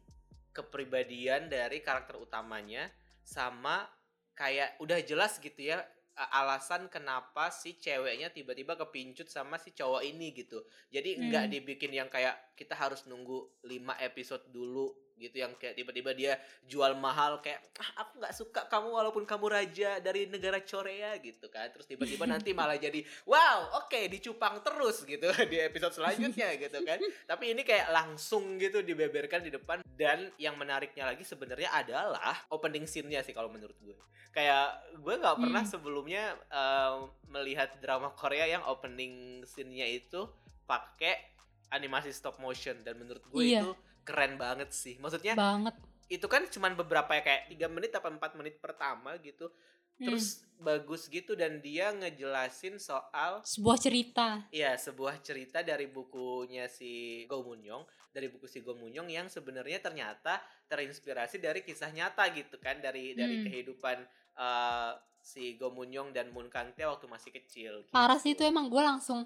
kepribadian 0.51 1.48
dari 1.48 1.80
karakter 1.80 2.20
utamanya 2.20 2.92
sama 3.24 3.88
kayak 4.36 4.75
udah 4.84 5.00
jelas 5.08 5.40
gitu 5.40 5.72
ya 5.72 5.80
alasan 6.15 6.91
kenapa 6.91 7.50
si 7.50 7.80
ceweknya 7.80 8.30
tiba-tiba 8.30 8.75
kepincut 8.75 9.32
sama 9.32 9.56
si 9.58 9.72
cowok 9.72 10.03
ini 10.03 10.36
gitu. 10.36 10.62
Jadi 10.91 11.18
hmm. 11.18 11.24
nggak 11.32 11.46
dibikin 11.50 11.91
yang 11.96 12.10
kayak 12.12 12.53
kita 12.53 12.75
harus 12.75 13.08
nunggu 13.08 13.63
5 13.63 14.08
episode 14.08 14.44
dulu 14.51 15.12
gitu 15.22 15.38
yang 15.38 15.53
kayak 15.62 15.77
tiba-tiba 15.77 16.18
dia 16.18 16.34
jual 16.65 16.98
mahal 16.98 17.38
kayak 17.46 17.62
ah, 17.77 18.01
aku 18.01 18.12
nggak 18.18 18.34
suka 18.34 18.62
kamu 18.65 18.89
walaupun 18.89 19.24
kamu 19.30 19.53
raja 19.53 20.01
dari 20.01 20.25
negara 20.25 20.58
Korea 20.65 21.13
gitu 21.22 21.46
kan 21.53 21.70
terus 21.70 21.86
tiba-tiba 21.86 22.25
nanti 22.25 22.51
malah 22.58 22.82
jadi 22.82 23.06
wow 23.30 23.86
oke 23.86 23.94
okay, 23.94 24.10
dicupang 24.10 24.65
terus 24.65 25.06
gitu 25.06 25.30
di 25.51 25.62
episode 25.62 25.94
selanjutnya 25.94 26.58
gitu 26.58 26.82
kan 26.82 26.98
tapi 27.30 27.53
ini 27.53 27.62
kayak 27.62 27.94
langsung 27.94 28.58
gitu 28.58 28.82
dibeberkan 28.82 29.46
di 29.46 29.53
depan 29.53 29.80
dan 30.00 30.31
yang 30.39 30.55
menariknya 30.55 31.10
lagi 31.10 31.21
sebenarnya 31.25 31.69
adalah 31.71 32.48
opening 32.50 32.88
scene-nya 32.88 33.21
sih 33.21 33.36
kalau 33.36 33.51
menurut 33.51 33.75
gue 33.83 33.95
kayak 34.31 34.95
gue 34.95 35.13
nggak 35.19 35.38
pernah 35.43 35.63
hmm. 35.63 35.71
sebelumnya 35.71 36.24
uh, 36.48 37.07
melihat 37.27 37.75
drama 37.83 38.15
Korea 38.15 38.48
yang 38.48 38.63
opening 38.63 39.43
scene-nya 39.43 39.88
itu 39.91 40.24
pakai 40.63 41.31
animasi 41.71 42.12
stop 42.15 42.39
motion 42.39 42.79
dan 42.83 42.95
menurut 42.95 43.24
gue 43.27 43.43
iya. 43.43 43.63
itu 43.63 43.71
keren 44.03 44.36
banget 44.36 44.71
sih. 44.71 45.00
Maksudnya 45.00 45.36
banget. 45.36 45.75
Itu 46.12 46.27
kan 46.27 46.43
cuman 46.48 46.75
beberapa 46.75 47.12
ya 47.15 47.24
kayak 47.24 47.43
tiga 47.51 47.67
menit 47.71 47.95
atau 47.95 48.12
empat 48.12 48.36
menit 48.36 48.60
pertama 48.60 49.15
gitu. 49.24 49.51
Hmm. 49.98 50.05
Terus 50.12 50.45
bagus 50.62 51.10
gitu 51.10 51.33
dan 51.33 51.57
dia 51.57 51.89
ngejelasin 51.89 52.77
soal 52.77 53.41
sebuah 53.41 53.81
cerita. 53.81 54.45
Iya, 54.53 54.77
sebuah 54.77 55.17
cerita 55.25 55.65
dari 55.65 55.89
bukunya 55.89 56.69
si 56.69 57.25
Go 57.25 57.41
Moon 57.41 57.65
Young, 57.65 57.83
dari 58.13 58.29
buku 58.29 58.45
si 58.45 58.62
Go 58.62 58.77
Moon 58.77 58.93
Young 58.93 59.10
yang 59.10 59.25
sebenarnya 59.25 59.81
ternyata 59.81 60.38
terinspirasi 60.69 61.41
dari 61.41 61.65
kisah 61.65 61.89
nyata 61.89 62.29
gitu 62.38 62.62
kan 62.62 62.77
dari 62.77 63.12
hmm. 63.12 63.17
dari 63.17 63.36
kehidupan 63.41 63.98
uh, 64.38 64.93
si 65.17 65.57
Go 65.57 65.74
Moon 65.74 65.89
Young 65.89 66.13
dan 66.13 66.29
Moon 66.29 66.48
Kang 66.48 66.69
Tae 66.77 66.86
waktu 66.86 67.10
masih 67.10 67.33
kecil. 67.33 67.81
Gitu. 67.81 67.91
Parah 67.91 68.21
sih 68.21 68.38
itu 68.38 68.45
emang 68.45 68.69
gue 68.69 68.81
langsung 68.86 69.25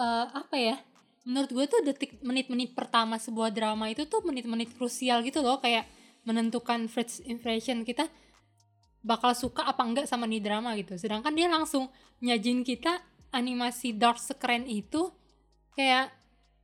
uh, 0.00 0.26
apa 0.32 0.56
ya? 0.56 0.76
menurut 1.24 1.50
gue 1.50 1.66
tuh 1.66 1.80
detik 1.80 2.20
menit-menit 2.20 2.76
pertama 2.76 3.16
sebuah 3.16 3.48
drama 3.48 3.88
itu 3.88 4.04
tuh 4.04 4.20
menit-menit 4.28 4.76
krusial 4.76 5.24
gitu 5.24 5.40
loh 5.40 5.56
kayak 5.56 5.88
menentukan 6.28 6.84
first 6.88 7.24
impression 7.24 7.80
kita 7.84 8.08
bakal 9.04 9.36
suka 9.36 9.68
apa 9.68 9.84
enggak 9.84 10.08
sama 10.08 10.24
nih 10.24 10.40
drama 10.40 10.72
gitu. 10.80 10.96
Sedangkan 10.96 11.36
dia 11.36 11.46
langsung 11.46 11.92
nyajin 12.24 12.64
kita 12.64 13.04
animasi 13.36 13.92
dark 13.92 14.16
sekeren 14.16 14.64
itu 14.64 15.12
kayak 15.76 16.08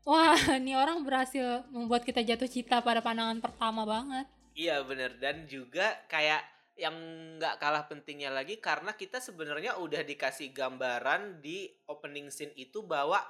wah 0.09 0.41
ini 0.59 0.73
orang 0.73 1.05
berhasil 1.05 1.69
membuat 1.69 2.09
kita 2.09 2.25
jatuh 2.25 2.49
cinta 2.49 2.81
pada 2.81 3.05
pandangan 3.05 3.45
pertama 3.45 3.85
banget. 3.85 4.25
Iya 4.57 4.81
bener. 4.83 5.21
Dan 5.21 5.45
juga 5.45 6.01
kayak 6.09 6.41
yang 6.81 6.97
nggak 7.37 7.61
kalah 7.61 7.85
pentingnya 7.85 8.33
lagi 8.33 8.57
karena 8.57 8.97
kita 8.97 9.21
sebenarnya 9.21 9.77
udah 9.77 10.01
dikasih 10.01 10.57
gambaran 10.57 11.45
di 11.45 11.69
opening 11.93 12.33
scene 12.33 12.57
itu 12.57 12.81
bahwa 12.81 13.21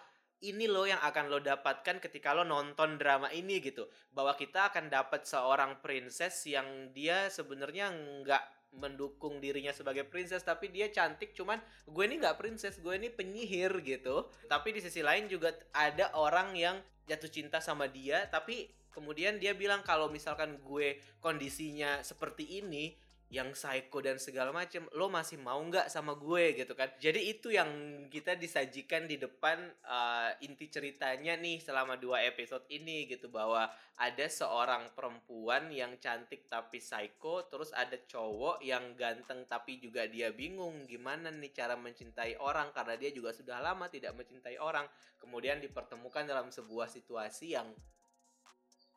ini 0.41 0.71
loh 0.71 0.87
yang 0.87 1.03
akan 1.03 1.29
lo 1.29 1.43
dapatkan 1.43 2.01
ketika 2.01 2.33
lo 2.33 2.47
nonton 2.47 2.95
drama 2.95 3.27
ini 3.35 3.59
gitu. 3.59 3.91
Bahwa 4.15 4.39
kita 4.39 4.71
akan 4.71 4.87
dapat 4.87 5.27
seorang 5.27 5.83
princess 5.83 6.47
yang 6.47 6.95
dia 6.95 7.27
sebenarnya 7.27 7.91
nggak 7.91 8.60
mendukung 8.71 9.43
dirinya 9.43 9.75
sebagai 9.75 10.07
princess 10.07 10.47
tapi 10.47 10.71
dia 10.71 10.87
cantik 10.95 11.35
cuman 11.35 11.59
gue 11.91 12.05
ini 12.07 12.23
nggak 12.23 12.39
princess 12.39 12.79
gue 12.79 12.95
ini 12.95 13.11
penyihir 13.11 13.83
gitu. 13.83 14.31
Tapi 14.47 14.75
di 14.75 14.81
sisi 14.83 15.03
lain 15.03 15.27
juga 15.27 15.51
ada 15.75 16.15
orang 16.15 16.55
yang 16.55 16.77
jatuh 17.11 17.31
cinta 17.31 17.59
sama 17.59 17.91
dia 17.91 18.31
tapi 18.31 18.71
kemudian 18.95 19.43
dia 19.43 19.55
bilang 19.55 19.83
kalau 19.83 20.07
misalkan 20.07 20.63
gue 20.63 21.03
kondisinya 21.19 22.03
seperti 22.07 22.63
ini 22.63 22.95
yang 23.31 23.55
psycho 23.55 24.03
dan 24.03 24.19
segala 24.19 24.51
macem 24.51 24.91
lo 24.91 25.07
masih 25.07 25.39
mau 25.39 25.63
nggak 25.63 25.87
sama 25.87 26.19
gue 26.19 26.51
gitu 26.59 26.75
kan? 26.75 26.91
Jadi 26.99 27.31
itu 27.31 27.55
yang 27.55 27.71
kita 28.11 28.35
disajikan 28.35 29.07
di 29.07 29.23
depan 29.23 29.71
uh, 29.87 30.35
inti 30.43 30.67
ceritanya 30.67 31.39
nih 31.39 31.63
selama 31.63 31.95
dua 31.95 32.27
episode 32.27 32.67
ini 32.75 33.07
gitu. 33.07 33.31
Bahwa 33.31 33.71
ada 34.03 34.27
seorang 34.27 34.91
perempuan 34.99 35.71
yang 35.71 35.95
cantik 36.03 36.51
tapi 36.51 36.83
psycho 36.83 37.47
terus 37.47 37.71
ada 37.71 37.95
cowok 38.03 38.67
yang 38.67 38.99
ganteng 38.99 39.47
tapi 39.47 39.79
juga 39.79 40.11
dia 40.11 40.35
bingung 40.35 40.91
gimana 40.91 41.31
nih 41.31 41.55
cara 41.55 41.79
mencintai 41.79 42.35
orang 42.43 42.75
karena 42.75 42.99
dia 42.99 43.15
juga 43.15 43.31
sudah 43.31 43.63
lama 43.63 43.87
tidak 43.87 44.19
mencintai 44.19 44.59
orang. 44.59 44.91
Kemudian 45.23 45.63
dipertemukan 45.63 46.27
dalam 46.27 46.51
sebuah 46.51 46.91
situasi 46.91 47.55
yang 47.55 47.71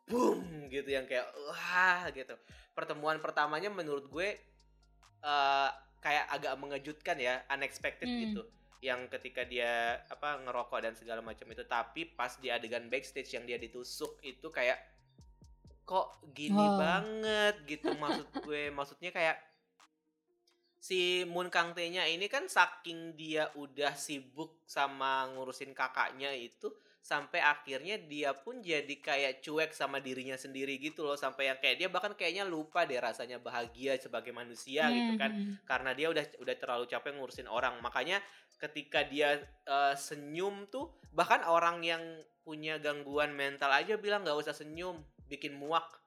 boom 0.08 0.68
gitu 0.68 0.90
yang 0.92 1.08
kayak 1.08 1.28
wah 1.48 2.08
gitu. 2.12 2.36
Pertemuan 2.76 3.24
pertamanya 3.24 3.72
menurut 3.72 4.08
gue 4.12 4.36
uh, 5.24 5.70
kayak 6.04 6.26
agak 6.28 6.54
mengejutkan 6.60 7.18
ya 7.20 7.44
unexpected 7.52 8.08
hmm. 8.10 8.20
gitu. 8.30 8.42
Yang 8.84 9.16
ketika 9.16 9.48
dia 9.48 10.04
apa 10.12 10.44
ngerokok 10.44 10.80
dan 10.84 10.94
segala 10.96 11.24
macam 11.24 11.48
itu. 11.48 11.64
Tapi 11.64 12.14
pas 12.14 12.36
di 12.36 12.52
adegan 12.52 12.92
backstage 12.92 13.32
yang 13.32 13.48
dia 13.48 13.56
ditusuk 13.56 14.20
itu 14.28 14.52
kayak 14.52 14.80
kok 15.88 16.20
gini 16.36 16.60
oh. 16.60 16.80
banget? 16.80 17.56
gitu 17.64 17.96
maksud 18.02 18.28
gue. 18.44 18.72
Maksudnya 18.76 19.16
kayak 19.16 19.40
si 20.84 21.24
Moon 21.24 21.48
Kang 21.48 21.72
Tae-nya 21.72 22.04
ini 22.12 22.28
kan 22.28 22.52
saking 22.52 23.16
dia 23.16 23.48
udah 23.56 23.96
sibuk 23.96 24.60
sama 24.68 25.32
ngurusin 25.32 25.72
kakaknya 25.72 26.36
itu 26.36 26.68
sampai 27.04 27.44
akhirnya 27.44 28.00
dia 28.00 28.32
pun 28.32 28.64
jadi 28.64 28.96
kayak 28.96 29.44
cuek 29.44 29.76
sama 29.76 30.00
dirinya 30.00 30.40
sendiri 30.40 30.80
gitu 30.80 31.04
loh 31.04 31.20
sampai 31.20 31.52
yang 31.52 31.60
kayak 31.60 31.76
dia 31.76 31.90
bahkan 31.92 32.16
kayaknya 32.16 32.48
lupa 32.48 32.88
deh 32.88 32.96
rasanya 32.96 33.44
bahagia 33.44 34.00
sebagai 34.00 34.32
manusia 34.32 34.88
hmm. 34.88 34.96
gitu 34.96 35.14
kan 35.20 35.32
hmm, 35.36 35.44
hmm. 35.44 35.56
karena 35.68 35.92
dia 35.92 36.08
udah 36.08 36.24
udah 36.40 36.56
terlalu 36.56 36.88
capek 36.88 37.12
ngurusin 37.20 37.52
orang 37.52 37.76
makanya 37.84 38.24
ketika 38.56 39.04
dia 39.04 39.36
uh, 39.68 39.92
senyum 40.00 40.64
tuh 40.72 40.96
bahkan 41.12 41.44
orang 41.44 41.84
yang 41.84 42.00
punya 42.48 42.80
gangguan 42.80 43.36
mental 43.36 43.68
aja 43.76 44.00
bilang 44.00 44.24
nggak 44.24 44.40
usah 44.40 44.56
senyum 44.56 45.04
bikin 45.28 45.60
muak 45.60 46.03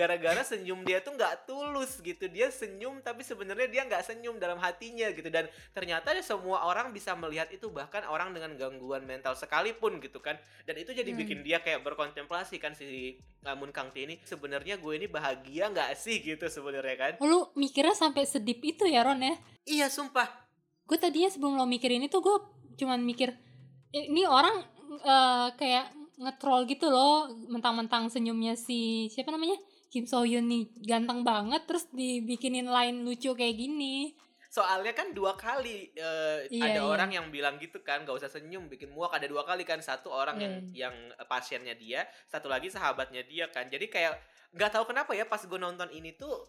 gara-gara 0.00 0.40
senyum 0.40 0.80
dia 0.88 1.04
tuh 1.04 1.12
nggak 1.12 1.44
tulus 1.44 2.00
gitu. 2.00 2.24
Dia 2.32 2.48
senyum 2.48 3.04
tapi 3.04 3.20
sebenarnya 3.20 3.68
dia 3.68 3.82
nggak 3.84 4.00
senyum 4.08 4.40
dalam 4.40 4.56
hatinya 4.56 5.12
gitu. 5.12 5.28
Dan 5.28 5.44
ternyata 5.76 6.16
semua 6.24 6.64
orang 6.64 6.88
bisa 6.96 7.12
melihat 7.12 7.52
itu 7.52 7.68
bahkan 7.68 8.08
orang 8.08 8.32
dengan 8.32 8.56
gangguan 8.56 9.04
mental 9.04 9.36
sekalipun 9.36 10.00
gitu 10.00 10.24
kan. 10.24 10.40
Dan 10.64 10.80
itu 10.80 10.96
jadi 10.96 11.12
hmm. 11.12 11.20
bikin 11.20 11.38
dia 11.44 11.60
kayak 11.60 11.84
berkontemplasi 11.84 12.56
kan 12.56 12.72
si 12.72 13.20
Namun 13.44 13.68
Kang 13.76 13.92
Ti 13.92 14.08
ini. 14.08 14.16
Sebenarnya 14.24 14.80
gue 14.80 14.92
ini 14.96 15.04
bahagia 15.04 15.68
nggak 15.68 15.92
sih 16.00 16.24
gitu 16.24 16.48
sebenarnya 16.48 16.96
kan? 16.96 17.12
Lu 17.20 17.52
mikirnya 17.52 17.92
sampai 17.92 18.24
sedip 18.24 18.64
itu 18.64 18.88
ya 18.88 19.04
Ron 19.04 19.20
ya? 19.20 19.36
Iya 19.68 19.86
sumpah. 19.92 20.48
Gue 20.88 20.96
tadinya 20.96 21.28
sebelum 21.28 21.60
lo 21.60 21.68
mikir 21.68 21.92
ini 21.92 22.08
tuh 22.08 22.24
gue 22.24 22.36
cuman 22.80 23.04
mikir 23.04 23.36
ini 23.92 24.24
orang 24.24 24.64
uh, 25.04 25.52
kayak 25.60 25.92
ngetrol 26.20 26.68
gitu 26.68 26.92
loh 26.92 27.32
mentang-mentang 27.48 28.12
senyumnya 28.12 28.52
si 28.52 29.08
siapa 29.08 29.32
namanya 29.32 29.56
Kim 29.90 30.06
So 30.06 30.22
Hyun 30.22 30.46
nih 30.46 30.70
ganteng 30.86 31.26
banget 31.26 31.66
terus 31.66 31.90
dibikinin 31.90 32.70
line 32.70 33.02
lucu 33.02 33.34
kayak 33.34 33.58
gini. 33.58 34.14
Soalnya 34.50 34.94
kan 34.94 35.14
dua 35.14 35.38
kali 35.38 35.94
uh, 35.98 36.42
iya, 36.50 36.74
ada 36.74 36.82
iya. 36.82 36.86
orang 36.86 37.10
yang 37.14 37.26
bilang 37.30 37.58
gitu 37.58 37.82
kan 37.86 38.02
gak 38.02 38.18
usah 38.22 38.30
senyum 38.30 38.70
bikin 38.70 38.90
muak. 38.94 39.14
Ada 39.14 39.26
dua 39.26 39.42
kali 39.42 39.66
kan 39.66 39.82
satu 39.82 40.10
orang 40.10 40.38
yang 40.38 40.54
yang 40.74 40.94
pasiennya 41.26 41.74
dia 41.74 42.06
satu 42.30 42.46
lagi 42.46 42.70
sahabatnya 42.70 43.26
dia 43.26 43.50
kan. 43.50 43.66
Jadi 43.66 43.90
kayak 43.90 44.14
nggak 44.50 44.70
tahu 44.74 44.90
kenapa 44.90 45.14
ya 45.14 45.26
pas 45.26 45.38
gue 45.42 45.58
nonton 45.58 45.86
ini 45.94 46.14
tuh 46.18 46.42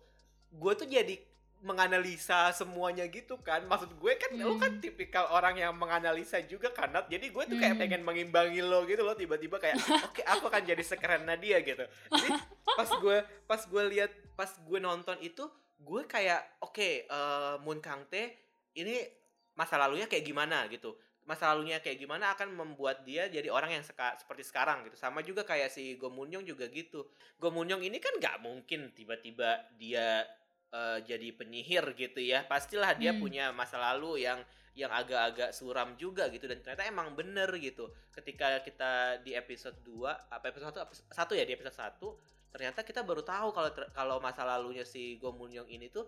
gue 0.50 0.74
tuh 0.74 0.90
jadi 0.90 1.18
menganalisa 1.62 2.50
semuanya 2.52 3.06
gitu 3.08 3.38
kan. 3.42 3.66
Maksud 3.70 3.94
gue 4.02 4.14
kan 4.18 4.32
hmm. 4.34 4.44
lo 4.44 4.58
kan 4.58 4.82
tipikal 4.82 5.30
orang 5.30 5.62
yang 5.62 5.74
menganalisa 5.78 6.42
juga 6.46 6.74
kan 6.74 6.90
Nat 6.90 7.08
jadi 7.08 7.30
gue 7.30 7.44
tuh 7.46 7.58
kayak 7.62 7.78
hmm. 7.78 7.82
pengen 7.82 8.02
mengimbangi 8.02 8.62
lo 8.66 8.84
gitu 8.90 9.06
lo 9.06 9.14
tiba-tiba 9.14 9.62
kayak 9.62 9.78
oke 10.10 10.18
okay, 10.18 10.26
aku 10.26 10.50
akan 10.50 10.64
jadi 10.66 10.84
sekeren 10.84 11.24
Nadia 11.24 11.62
gitu. 11.62 11.86
Jadi 12.10 12.30
pas 12.66 12.90
gue 12.90 13.18
pas 13.46 13.62
gue 13.62 13.84
lihat 13.94 14.12
pas 14.34 14.50
gue 14.50 14.80
nonton 14.82 15.18
itu 15.22 15.46
gue 15.82 16.02
kayak 16.10 16.62
oke 16.66 16.74
okay, 16.78 17.06
uh, 17.10 17.56
eh, 17.56 17.56
Moon 17.62 17.78
Kang 17.78 18.10
Tae 18.10 18.34
ini 18.78 19.06
masa 19.54 19.78
lalunya 19.78 20.10
kayak 20.10 20.26
gimana? 20.26 20.66
Gitu. 20.66 20.98
Masa 21.22 21.54
lalunya 21.54 21.78
kayak 21.78 22.02
gimana 22.02 22.34
akan 22.34 22.58
membuat 22.58 23.06
dia 23.06 23.30
jadi 23.30 23.54
orang 23.54 23.78
yang 23.78 23.86
seka, 23.86 24.18
seperti 24.18 24.42
sekarang 24.50 24.90
gitu. 24.90 24.98
Sama 24.98 25.22
juga 25.22 25.46
kayak 25.46 25.70
si 25.70 25.94
Go 26.02 26.10
Moon 26.10 26.34
Young 26.34 26.46
juga 26.50 26.66
gitu. 26.66 27.06
Go 27.38 27.54
Moon 27.54 27.70
Young 27.70 27.86
ini 27.86 28.02
kan 28.02 28.18
nggak 28.18 28.42
mungkin 28.42 28.90
tiba-tiba 28.98 29.70
dia 29.78 30.26
uh, 30.72 30.98
jadi 31.04 31.32
penyihir 31.36 31.84
gitu 31.96 32.20
ya. 32.24 32.44
Pastilah 32.48 32.96
dia 32.96 33.12
hmm. 33.16 33.22
punya 33.22 33.46
masa 33.52 33.78
lalu 33.78 34.26
yang 34.26 34.40
yang 34.72 34.92
agak-agak 34.92 35.52
suram 35.52 36.00
juga 36.00 36.32
gitu. 36.32 36.48
Dan 36.48 36.64
ternyata 36.64 36.88
emang 36.88 37.12
bener 37.14 37.52
gitu. 37.60 37.92
Ketika 38.16 38.64
kita 38.64 39.22
di 39.24 39.36
episode 39.36 39.78
2 39.84 40.32
apa 40.32 40.46
episode 40.48 40.76
1 40.80 41.12
satu 41.12 41.32
ya 41.36 41.44
di 41.44 41.54
episode 41.56 41.76
1 41.76 42.52
ternyata 42.52 42.84
kita 42.84 43.08
baru 43.08 43.24
tahu 43.24 43.56
kalau 43.56 43.72
kalau 43.96 44.18
masa 44.20 44.44
lalunya 44.44 44.84
si 44.84 45.16
Go 45.16 45.32
Moon 45.32 45.56
Young 45.56 45.72
ini 45.72 45.88
tuh 45.88 46.04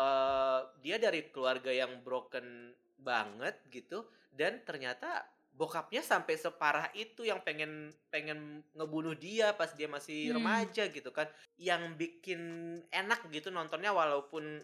uh, 0.00 0.64
dia 0.80 0.96
dari 0.96 1.28
keluarga 1.28 1.72
yang 1.72 2.00
broken 2.04 2.72
banget 3.00 3.56
gitu. 3.72 4.04
Dan 4.28 4.62
ternyata 4.62 5.37
bokapnya 5.58 6.06
sampai 6.06 6.38
separah 6.38 6.86
itu 6.94 7.26
yang 7.26 7.42
pengen 7.42 7.90
pengen 8.14 8.62
ngebunuh 8.78 9.18
dia 9.18 9.50
pas 9.58 9.74
dia 9.74 9.90
masih 9.90 10.30
hmm. 10.30 10.34
remaja 10.38 10.86
gitu 10.86 11.10
kan 11.10 11.26
yang 11.58 11.98
bikin 11.98 12.38
enak 12.94 13.26
gitu 13.34 13.50
nontonnya 13.50 13.90
walaupun 13.90 14.62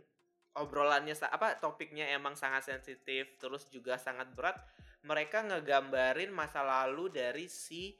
obrolannya 0.54 1.18
apa 1.34 1.58
topiknya 1.58 2.14
emang 2.14 2.38
sangat 2.38 2.70
sensitif 2.70 3.34
terus 3.42 3.66
juga 3.74 3.98
sangat 3.98 4.30
berat 4.38 4.54
mereka 5.02 5.42
ngegambarin 5.42 6.30
masa 6.30 6.62
lalu 6.62 7.10
dari 7.10 7.50
si 7.50 7.98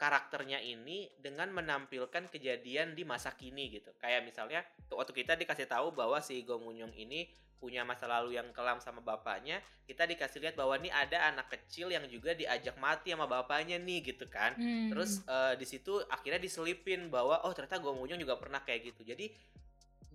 karakternya 0.00 0.64
ini 0.64 1.12
dengan 1.20 1.52
menampilkan 1.52 2.32
kejadian 2.32 2.96
di 2.96 3.04
masa 3.04 3.36
kini 3.36 3.68
gitu 3.68 3.92
kayak 4.00 4.24
misalnya 4.24 4.64
waktu 4.88 5.12
kita 5.12 5.36
dikasih 5.36 5.68
tahu 5.68 5.92
bahwa 5.92 6.24
si 6.24 6.40
Gomunyong 6.40 6.96
ini 6.96 7.28
punya 7.60 7.84
masa 7.84 8.08
lalu 8.08 8.40
yang 8.40 8.48
kelam 8.56 8.80
sama 8.80 9.04
bapaknya 9.04 9.60
kita 9.84 10.08
dikasih 10.08 10.40
lihat 10.40 10.56
bahwa 10.56 10.80
ini 10.80 10.88
ada 10.88 11.28
anak 11.28 11.52
kecil 11.52 11.92
yang 11.92 12.08
juga 12.08 12.32
diajak 12.32 12.80
mati 12.80 13.12
sama 13.12 13.28
bapaknya 13.28 13.76
nih 13.76 14.14
gitu 14.14 14.24
kan. 14.32 14.56
Hmm. 14.56 14.88
terus 14.88 15.20
uh, 15.28 15.52
di 15.58 15.68
situ 15.68 16.00
akhirnya 16.08 16.40
diselipin 16.40 17.12
bahwa 17.12 17.44
oh 17.44 17.52
ternyata 17.52 17.82
Gomunyong 17.82 18.22
juga 18.22 18.40
pernah 18.40 18.64
kayak 18.64 18.94
gitu. 18.94 19.04
Jadi 19.04 19.28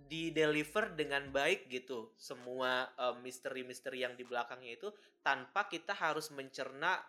di 0.06 0.30
deliver 0.30 0.94
dengan 0.94 1.28
baik 1.34 1.68
gitu 1.70 2.14
semua 2.16 2.88
uh, 2.96 3.18
misteri-misteri 3.20 4.06
yang 4.06 4.14
di 4.14 4.24
belakangnya 4.24 4.78
itu 4.78 4.90
tanpa 5.26 5.66
kita 5.66 5.98
harus 5.98 6.30
mencerna 6.30 7.02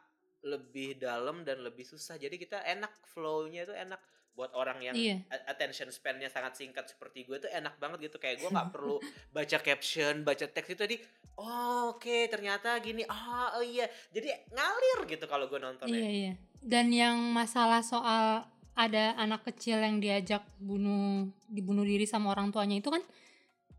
lebih 0.43 0.99
dalam 0.99 1.47
dan 1.47 1.63
lebih 1.63 1.87
susah. 1.87 2.19
Jadi 2.19 2.37
kita 2.41 2.61
enak 2.67 2.93
flownya 3.15 3.65
itu 3.65 3.75
enak 3.75 4.01
buat 4.37 4.53
orang 4.53 4.79
yang 4.85 4.95
iya. 4.95 5.25
attention 5.49 5.89
span-nya 5.89 6.29
sangat 6.29 6.61
singkat 6.61 6.85
seperti 6.93 7.25
gue 7.25 7.41
itu 7.41 7.49
enak 7.49 7.81
banget 7.81 8.13
gitu. 8.13 8.21
Kayak 8.21 8.45
gue 8.45 8.51
nggak 8.53 8.71
perlu 8.71 9.01
baca 9.37 9.59
caption 9.65 10.23
baca 10.23 10.45
teks 10.45 10.77
itu 10.77 10.81
tadi 10.85 10.97
oh, 11.41 11.97
oke 11.97 12.05
okay, 12.05 12.29
ternyata 12.29 12.77
gini 12.85 13.03
oh, 13.09 13.49
oh 13.57 13.65
iya. 13.65 13.89
Jadi 14.13 14.29
ngalir 14.53 14.99
gitu 15.09 15.25
kalau 15.25 15.49
gue 15.49 15.57
nonton 15.57 15.89
iya 15.89 16.09
iya. 16.13 16.33
Dan 16.61 16.93
yang 16.93 17.17
masalah 17.33 17.81
soal 17.81 18.45
ada 18.77 19.17
anak 19.17 19.49
kecil 19.49 19.81
yang 19.81 20.05
diajak 20.05 20.45
bunuh 20.61 21.33
dibunuh 21.49 21.89
diri 21.89 22.05
sama 22.05 22.37
orang 22.37 22.53
tuanya 22.53 22.77
itu 22.77 22.93
kan 22.93 23.01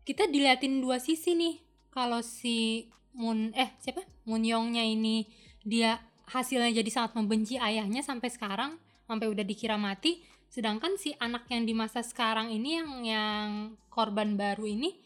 kita 0.02 0.26
diliatin 0.26 0.82
dua 0.82 0.98
sisi 0.98 1.38
nih. 1.38 1.62
Kalau 1.94 2.18
si 2.20 2.90
Moon 3.14 3.54
eh 3.54 3.78
siapa? 3.78 4.02
Moon 4.26 4.42
Yongnya 4.42 4.82
ini 4.82 5.22
dia 5.62 6.02
hasilnya 6.28 6.74
jadi 6.82 6.90
sangat 6.90 7.16
membenci 7.16 7.56
ayahnya 7.56 8.04
sampai 8.04 8.28
sekarang 8.28 8.76
sampai 9.08 9.26
udah 9.32 9.44
dikira 9.44 9.80
mati 9.80 10.20
sedangkan 10.48 10.96
si 10.96 11.12
anak 11.20 11.44
yang 11.52 11.68
di 11.68 11.76
masa 11.76 12.00
sekarang 12.00 12.48
ini 12.48 12.80
yang 12.80 12.90
yang 13.04 13.48
korban 13.92 14.34
baru 14.34 14.64
ini 14.64 14.96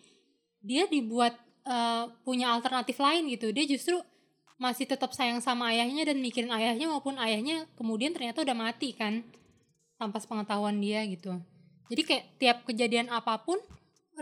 dia 0.62 0.86
dibuat 0.86 1.34
uh, 1.66 2.06
punya 2.22 2.54
alternatif 2.54 2.96
lain 3.02 3.26
gitu. 3.34 3.50
Dia 3.50 3.66
justru 3.66 3.98
masih 4.62 4.86
tetap 4.86 5.10
sayang 5.10 5.42
sama 5.42 5.74
ayahnya 5.74 6.06
dan 6.06 6.22
mikirin 6.22 6.54
ayahnya 6.54 6.86
maupun 6.86 7.18
ayahnya 7.18 7.66
kemudian 7.74 8.14
ternyata 8.14 8.46
udah 8.46 8.54
mati 8.54 8.94
kan 8.94 9.26
tanpa 9.98 10.22
pengetahuan 10.22 10.78
dia 10.78 11.02
gitu. 11.10 11.34
Jadi 11.90 12.02
kayak 12.06 12.24
tiap 12.38 12.58
kejadian 12.62 13.10
apa 13.10 13.42
pun 13.42 13.58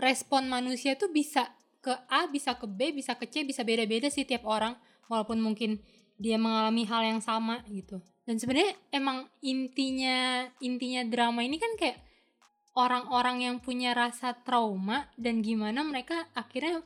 respon 0.01 0.49
manusia 0.49 0.97
tuh 0.97 1.13
bisa 1.13 1.53
ke 1.81 1.93
A 2.09 2.25
bisa 2.25 2.57
ke 2.57 2.65
B 2.65 2.89
bisa 2.93 3.13
ke 3.13 3.29
C 3.29 3.45
bisa 3.45 3.61
beda-beda 3.61 4.09
sih 4.09 4.25
tiap 4.25 4.49
orang. 4.49 4.73
Walaupun 5.05 5.37
mungkin 5.37 5.77
dia 6.17 6.41
mengalami 6.41 6.89
hal 6.89 7.05
yang 7.05 7.21
sama 7.21 7.61
gitu 7.69 8.01
dan 8.25 8.35
sebenarnya 8.37 8.77
emang 8.93 9.25
intinya 9.41 10.45
intinya 10.61 11.01
drama 11.09 11.41
ini 11.41 11.57
kan 11.57 11.73
kayak 11.75 11.97
orang-orang 12.77 13.43
yang 13.43 13.55
punya 13.59 13.91
rasa 13.91 14.37
trauma 14.45 15.09
dan 15.19 15.43
gimana 15.43 15.83
mereka 15.83 16.29
akhirnya 16.37 16.85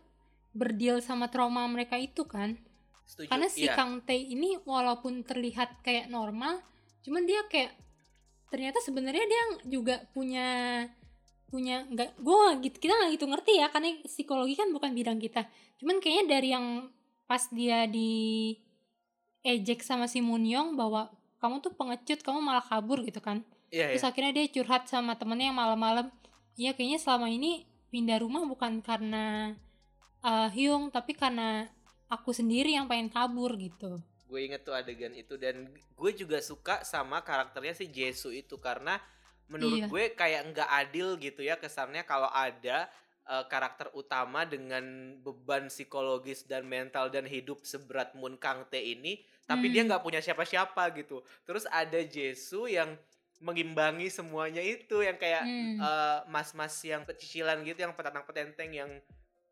berdeal 0.56 1.04
sama 1.04 1.28
trauma 1.30 1.68
mereka 1.68 2.00
itu 2.00 2.24
kan 2.26 2.58
Setuju, 3.06 3.30
karena 3.30 3.48
si 3.52 3.70
iya. 3.70 3.78
Kang 3.78 4.02
Tae 4.02 4.18
ini 4.18 4.58
walaupun 4.66 5.22
terlihat 5.22 5.86
kayak 5.86 6.10
normal 6.10 6.64
cuman 7.06 7.28
dia 7.28 7.46
kayak 7.52 7.76
ternyata 8.50 8.82
sebenarnya 8.82 9.26
dia 9.30 9.44
juga 9.68 10.02
punya 10.16 10.82
punya 11.46 11.86
nggak 11.86 12.18
gue 12.18 12.48
gitu 12.66 12.78
kita 12.82 12.94
nggak 12.98 13.12
gitu 13.14 13.26
ngerti 13.30 13.54
ya 13.62 13.68
karena 13.70 14.02
psikologi 14.10 14.58
kan 14.58 14.74
bukan 14.74 14.92
bidang 14.98 15.22
kita 15.22 15.46
cuman 15.78 16.02
kayaknya 16.02 16.26
dari 16.26 16.50
yang 16.56 16.90
pas 17.30 17.46
dia 17.54 17.86
di 17.86 18.54
ejek 19.46 19.86
sama 19.86 20.10
si 20.10 20.26
Munyong 20.26 20.74
bahwa 20.74 21.14
kamu 21.46 21.62
tuh 21.62 21.78
pengecut 21.78 22.26
kamu 22.26 22.42
malah 22.42 22.66
kabur 22.66 23.06
gitu 23.06 23.22
kan 23.22 23.46
yeah, 23.70 23.94
terus 23.94 24.02
yeah. 24.02 24.10
akhirnya 24.10 24.34
dia 24.34 24.46
curhat 24.50 24.90
sama 24.90 25.14
temennya 25.14 25.54
yang 25.54 25.60
malam-malam 25.62 26.10
iya 26.58 26.74
kayaknya 26.74 26.98
selama 26.98 27.30
ini 27.30 27.70
pindah 27.94 28.18
rumah 28.26 28.42
bukan 28.50 28.82
karena 28.82 29.54
uh, 30.26 30.50
Hyung 30.50 30.90
tapi 30.90 31.14
karena 31.14 31.70
aku 32.10 32.34
sendiri 32.34 32.74
yang 32.74 32.90
pengen 32.90 33.14
kabur 33.14 33.54
gitu 33.62 34.02
gue 34.26 34.40
inget 34.42 34.66
tuh 34.66 34.74
adegan 34.74 35.14
itu 35.14 35.38
dan 35.38 35.70
gue 35.70 36.12
juga 36.18 36.42
suka 36.42 36.82
sama 36.82 37.22
karakternya 37.22 37.78
si 37.78 37.86
Jesu 37.94 38.34
itu 38.34 38.58
karena 38.58 38.98
menurut 39.46 39.86
iya. 39.86 39.88
gue 39.88 40.04
kayak 40.18 40.42
nggak 40.50 40.70
adil 40.82 41.22
gitu 41.22 41.46
ya 41.46 41.62
kesannya 41.62 42.02
kalau 42.10 42.26
ada 42.34 42.90
uh, 43.30 43.46
karakter 43.46 43.94
utama 43.94 44.42
dengan 44.42 45.16
beban 45.22 45.70
psikologis 45.70 46.50
dan 46.50 46.66
mental 46.66 47.14
dan 47.14 47.30
hidup 47.30 47.62
seberat 47.62 48.18
Moon 48.18 48.42
Kang 48.42 48.66
Tae 48.74 48.98
ini 48.98 49.22
tapi 49.46 49.70
hmm. 49.70 49.74
dia 49.74 49.82
nggak 49.86 50.04
punya 50.04 50.22
siapa-siapa 50.22 50.90
gitu 50.98 51.22
terus 51.46 51.70
ada 51.70 52.02
Jesu 52.02 52.66
yang 52.66 52.98
mengimbangi 53.42 54.10
semuanya 54.10 54.64
itu 54.64 55.06
yang 55.06 55.18
kayak 55.22 55.44
hmm. 55.46 55.78
uh, 55.78 56.20
mas-mas 56.32 56.74
yang 56.82 57.06
pecicilan 57.06 57.62
gitu 57.62 57.86
yang 57.86 57.94
petatang 57.94 58.26
petenteng 58.26 58.72
yang 58.74 58.92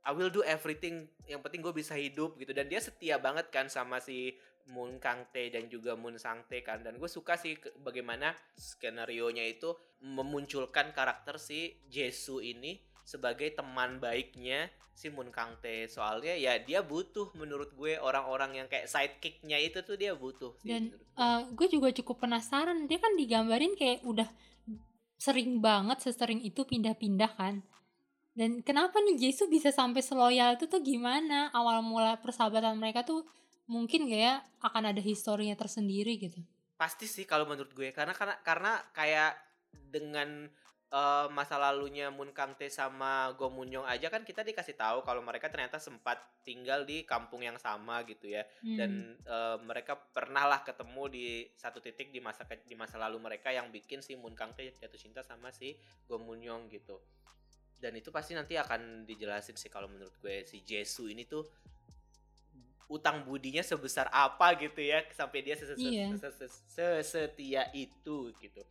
I 0.04 0.12
will 0.12 0.34
do 0.34 0.44
everything 0.44 1.08
yang 1.30 1.40
penting 1.40 1.64
gue 1.64 1.72
bisa 1.72 1.96
hidup 1.96 2.36
gitu 2.36 2.52
dan 2.52 2.68
dia 2.68 2.84
setia 2.84 3.16
banget 3.22 3.48
kan 3.54 3.72
sama 3.72 4.04
si 4.04 4.36
Moon 4.68 5.00
Kang 5.00 5.28
Tae 5.32 5.52
dan 5.52 5.68
juga 5.68 5.96
Moon 5.96 6.16
Sang 6.16 6.44
Tae 6.48 6.64
kan 6.64 6.84
dan 6.84 6.96
gue 6.96 7.08
suka 7.08 7.36
sih 7.36 7.60
bagaimana 7.84 8.32
skenario 8.56 9.28
nya 9.32 9.44
itu 9.44 9.76
memunculkan 10.04 10.96
karakter 10.96 11.40
si 11.40 11.80
Jesu 11.88 12.40
ini 12.40 12.80
sebagai 13.04 13.52
teman 13.52 14.00
baiknya 14.00 14.72
si 14.96 15.12
Moon 15.12 15.30
Kang 15.30 15.60
Tae. 15.60 15.86
Soalnya 15.92 16.34
ya 16.40 16.58
dia 16.58 16.82
butuh 16.82 17.36
menurut 17.36 17.76
gue 17.76 18.00
orang-orang 18.00 18.64
yang 18.64 18.68
kayak 18.72 18.88
sidekicknya 18.88 19.60
itu 19.60 19.84
tuh 19.84 20.00
dia 20.00 20.16
butuh 20.16 20.56
sih 20.64 20.72
dan 20.72 20.90
gue. 20.90 21.00
Uh, 21.20 21.42
gue 21.54 21.68
juga 21.68 21.92
cukup 21.92 22.24
penasaran. 22.24 22.88
Dia 22.88 22.98
kan 23.04 23.14
digambarin 23.20 23.76
kayak 23.76 24.02
udah 24.08 24.30
sering 25.20 25.60
banget 25.60 26.04
sesering 26.04 26.40
itu 26.42 26.64
pindah-pindah 26.64 27.32
kan. 27.36 27.64
Dan 28.34 28.66
kenapa 28.66 28.98
nih 28.98 29.30
Jesu 29.30 29.46
bisa 29.46 29.70
sampai 29.70 30.02
seloyal 30.02 30.58
itu 30.58 30.66
tuh 30.66 30.82
gimana? 30.82 31.54
Awal 31.54 31.86
mula 31.86 32.18
persahabatan 32.18 32.82
mereka 32.82 33.06
tuh 33.06 33.22
mungkin 33.70 34.10
gak 34.10 34.22
ya 34.22 34.34
akan 34.66 34.90
ada 34.90 35.02
historinya 35.02 35.54
tersendiri 35.54 36.18
gitu? 36.18 36.42
Pasti 36.74 37.06
sih 37.06 37.30
kalau 37.30 37.46
menurut 37.46 37.70
gue. 37.78 37.94
Karena 37.94 38.18
karena 38.18 38.36
karena 38.42 38.82
kayak 38.90 39.38
dengan 39.94 40.50
uh, 40.94 41.26
masa 41.34 41.58
lalunya 41.58 42.14
Moon 42.14 42.30
Kang 42.30 42.54
Tae 42.54 42.70
sama 42.70 43.34
Go 43.34 43.50
Moon 43.50 43.68
Young 43.68 43.88
aja 43.90 44.14
kan 44.14 44.22
kita 44.22 44.46
dikasih 44.46 44.78
tahu 44.78 45.02
kalau 45.02 45.26
mereka 45.26 45.50
ternyata 45.50 45.82
sempat 45.82 46.22
tinggal 46.46 46.86
di 46.86 47.02
kampung 47.04 47.42
yang 47.42 47.58
sama 47.58 48.06
gitu 48.06 48.30
ya 48.30 48.46
hmm. 48.62 48.78
dan 48.78 48.92
uh, 49.26 49.58
mereka 49.66 49.98
pernah 49.98 50.46
lah 50.46 50.62
ketemu 50.62 51.04
di 51.10 51.28
satu 51.58 51.82
titik 51.82 52.14
di 52.14 52.22
masa 52.22 52.46
di 52.46 52.78
masa 52.78 53.02
lalu 53.02 53.18
mereka 53.18 53.50
yang 53.50 53.74
bikin 53.74 54.06
si 54.06 54.14
Moon 54.14 54.38
Kang 54.38 54.54
Tae 54.54 54.70
jatuh 54.70 55.02
cinta 55.02 55.26
sama 55.26 55.50
si 55.50 55.74
Go 56.06 56.22
Moon 56.22 56.40
Young 56.40 56.70
gitu 56.70 57.02
dan 57.82 58.00
itu 58.00 58.16
pasti 58.16 58.32
nanti 58.32 58.56
akan 58.56 59.04
dijelasin 59.04 59.60
sih 59.60 59.68
kalau 59.68 59.92
menurut 59.92 60.16
gue 60.24 60.48
si 60.48 60.64
Jesu 60.64 61.12
ini 61.12 61.28
tuh 61.28 61.44
utang 62.88 63.28
budinya 63.28 63.60
sebesar 63.60 64.08
apa 64.08 64.56
gitu 64.56 64.80
ya 64.80 65.04
sampai 65.12 65.44
dia 65.44 65.58
iya. 65.76 66.14
sesetia 66.70 67.64
itu 67.74 68.32
gitu. 68.38 68.62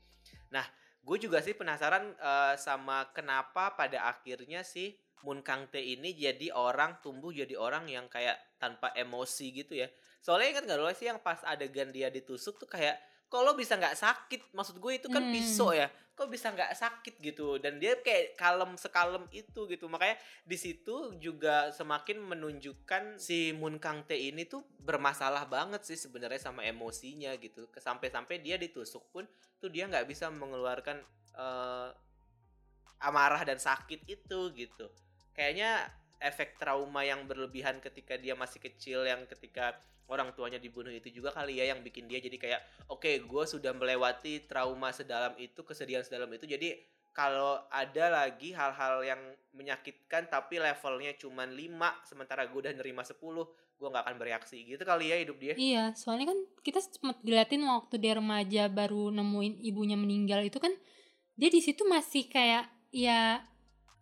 Nah, 0.52 0.62
gue 1.02 1.16
juga 1.18 1.42
sih 1.42 1.54
penasaran 1.54 2.14
uh, 2.22 2.54
sama 2.54 3.10
kenapa 3.10 3.74
pada 3.74 4.06
akhirnya 4.06 4.62
sih 4.62 4.94
Moon 5.22 5.42
Kang 5.42 5.70
Tae 5.70 5.94
ini 5.98 6.14
jadi 6.14 6.50
orang 6.50 6.98
tumbuh 6.98 7.30
jadi 7.30 7.54
orang 7.54 7.86
yang 7.86 8.10
kayak 8.10 8.38
tanpa 8.58 8.90
emosi 8.94 9.54
gitu 9.54 9.78
ya. 9.78 9.86
Soalnya 10.22 10.58
ingat 10.58 10.64
gak 10.66 10.78
lo 10.78 10.90
sih 10.94 11.06
yang 11.10 11.22
pas 11.22 11.38
adegan 11.46 11.90
dia 11.94 12.10
ditusuk 12.10 12.58
tuh 12.58 12.66
kayak 12.70 12.98
kalau 13.32 13.56
bisa 13.56 13.80
nggak 13.80 13.96
sakit 13.96 14.52
maksud 14.52 14.76
gue 14.76 14.92
itu 15.00 15.08
kan 15.08 15.24
hmm. 15.24 15.32
pisau 15.32 15.72
ya 15.72 15.88
kok 16.12 16.28
bisa 16.28 16.52
nggak 16.52 16.76
sakit 16.76 17.14
gitu. 17.24 17.56
Dan 17.56 17.80
dia 17.80 17.96
kayak 18.00 18.36
kalem 18.36 18.76
sekalem 18.76 19.24
itu 19.32 19.64
gitu. 19.68 19.88
Makanya 19.88 20.20
di 20.44 20.56
situ 20.60 21.16
juga 21.16 21.72
semakin 21.72 22.20
menunjukkan 22.20 23.16
si 23.16 23.56
Moon 23.56 23.80
Kang 23.80 24.04
Tae 24.04 24.28
ini 24.32 24.44
tuh 24.44 24.64
bermasalah 24.82 25.48
banget 25.48 25.82
sih 25.88 25.96
sebenarnya 25.96 26.40
sama 26.40 26.64
emosinya 26.68 27.32
gitu. 27.40 27.64
Sampai-sampai 27.72 28.44
dia 28.44 28.60
ditusuk 28.60 29.08
pun 29.08 29.24
tuh 29.56 29.72
dia 29.72 29.88
nggak 29.88 30.04
bisa 30.04 30.28
mengeluarkan 30.28 31.00
uh, 31.36 31.90
amarah 33.02 33.42
dan 33.42 33.58
sakit 33.58 34.06
itu 34.06 34.40
gitu. 34.54 34.86
Kayaknya 35.32 36.01
efek 36.22 36.56
trauma 36.56 37.02
yang 37.02 37.26
berlebihan 37.26 37.82
ketika 37.82 38.14
dia 38.14 38.38
masih 38.38 38.62
kecil 38.62 39.02
yang 39.02 39.26
ketika 39.26 39.74
orang 40.10 40.34
tuanya 40.36 40.60
dibunuh 40.60 40.92
itu 40.92 41.08
juga 41.08 41.32
kali 41.32 41.58
ya 41.58 41.72
yang 41.72 41.80
bikin 41.80 42.04
dia 42.04 42.20
jadi 42.20 42.36
kayak 42.36 42.60
oke 42.92 43.02
okay, 43.02 43.22
gue 43.22 43.44
sudah 43.48 43.72
melewati 43.72 44.44
trauma 44.44 44.92
sedalam 44.92 45.32
itu 45.40 45.64
kesedihan 45.64 46.04
sedalam 46.04 46.28
itu. 46.34 46.44
Jadi 46.44 46.76
kalau 47.12 47.60
ada 47.68 48.08
lagi 48.08 48.56
hal-hal 48.56 49.04
yang 49.04 49.20
menyakitkan 49.52 50.32
tapi 50.32 50.56
levelnya 50.56 51.12
cuma 51.20 51.44
5 51.44 52.08
sementara 52.08 52.48
gue 52.48 52.58
udah 52.60 52.72
nerima 52.72 53.04
10 53.04 53.20
gue 53.76 53.88
nggak 53.88 54.04
akan 54.04 54.16
bereaksi. 54.20 54.58
Gitu 54.64 54.82
kali 54.84 55.12
ya 55.12 55.16
hidup 55.20 55.36
dia. 55.40 55.54
Iya 55.56 55.84
soalnya 55.96 56.32
kan 56.32 56.38
kita 56.64 56.80
sempat 56.80 57.20
diliatin 57.24 57.64
waktu 57.64 57.96
dia 58.00 58.16
remaja 58.16 58.68
baru 58.72 59.12
nemuin 59.12 59.60
ibunya 59.64 59.96
meninggal 59.96 60.44
itu 60.44 60.60
kan 60.60 60.72
dia 61.36 61.48
di 61.48 61.60
situ 61.64 61.88
masih 61.88 62.28
kayak 62.28 62.68
ya 62.92 63.40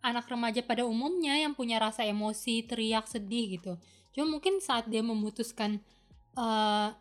anak 0.01 0.25
remaja 0.27 0.61
pada 0.65 0.83
umumnya 0.83 1.37
yang 1.37 1.53
punya 1.53 1.77
rasa 1.77 2.05
emosi 2.05 2.65
teriak 2.65 3.05
sedih 3.05 3.57
gitu. 3.57 3.73
Cuma 4.11 4.37
mungkin 4.37 4.59
saat 4.59 4.89
dia 4.89 5.05
memutuskan 5.05 5.79
uh, 6.35 6.91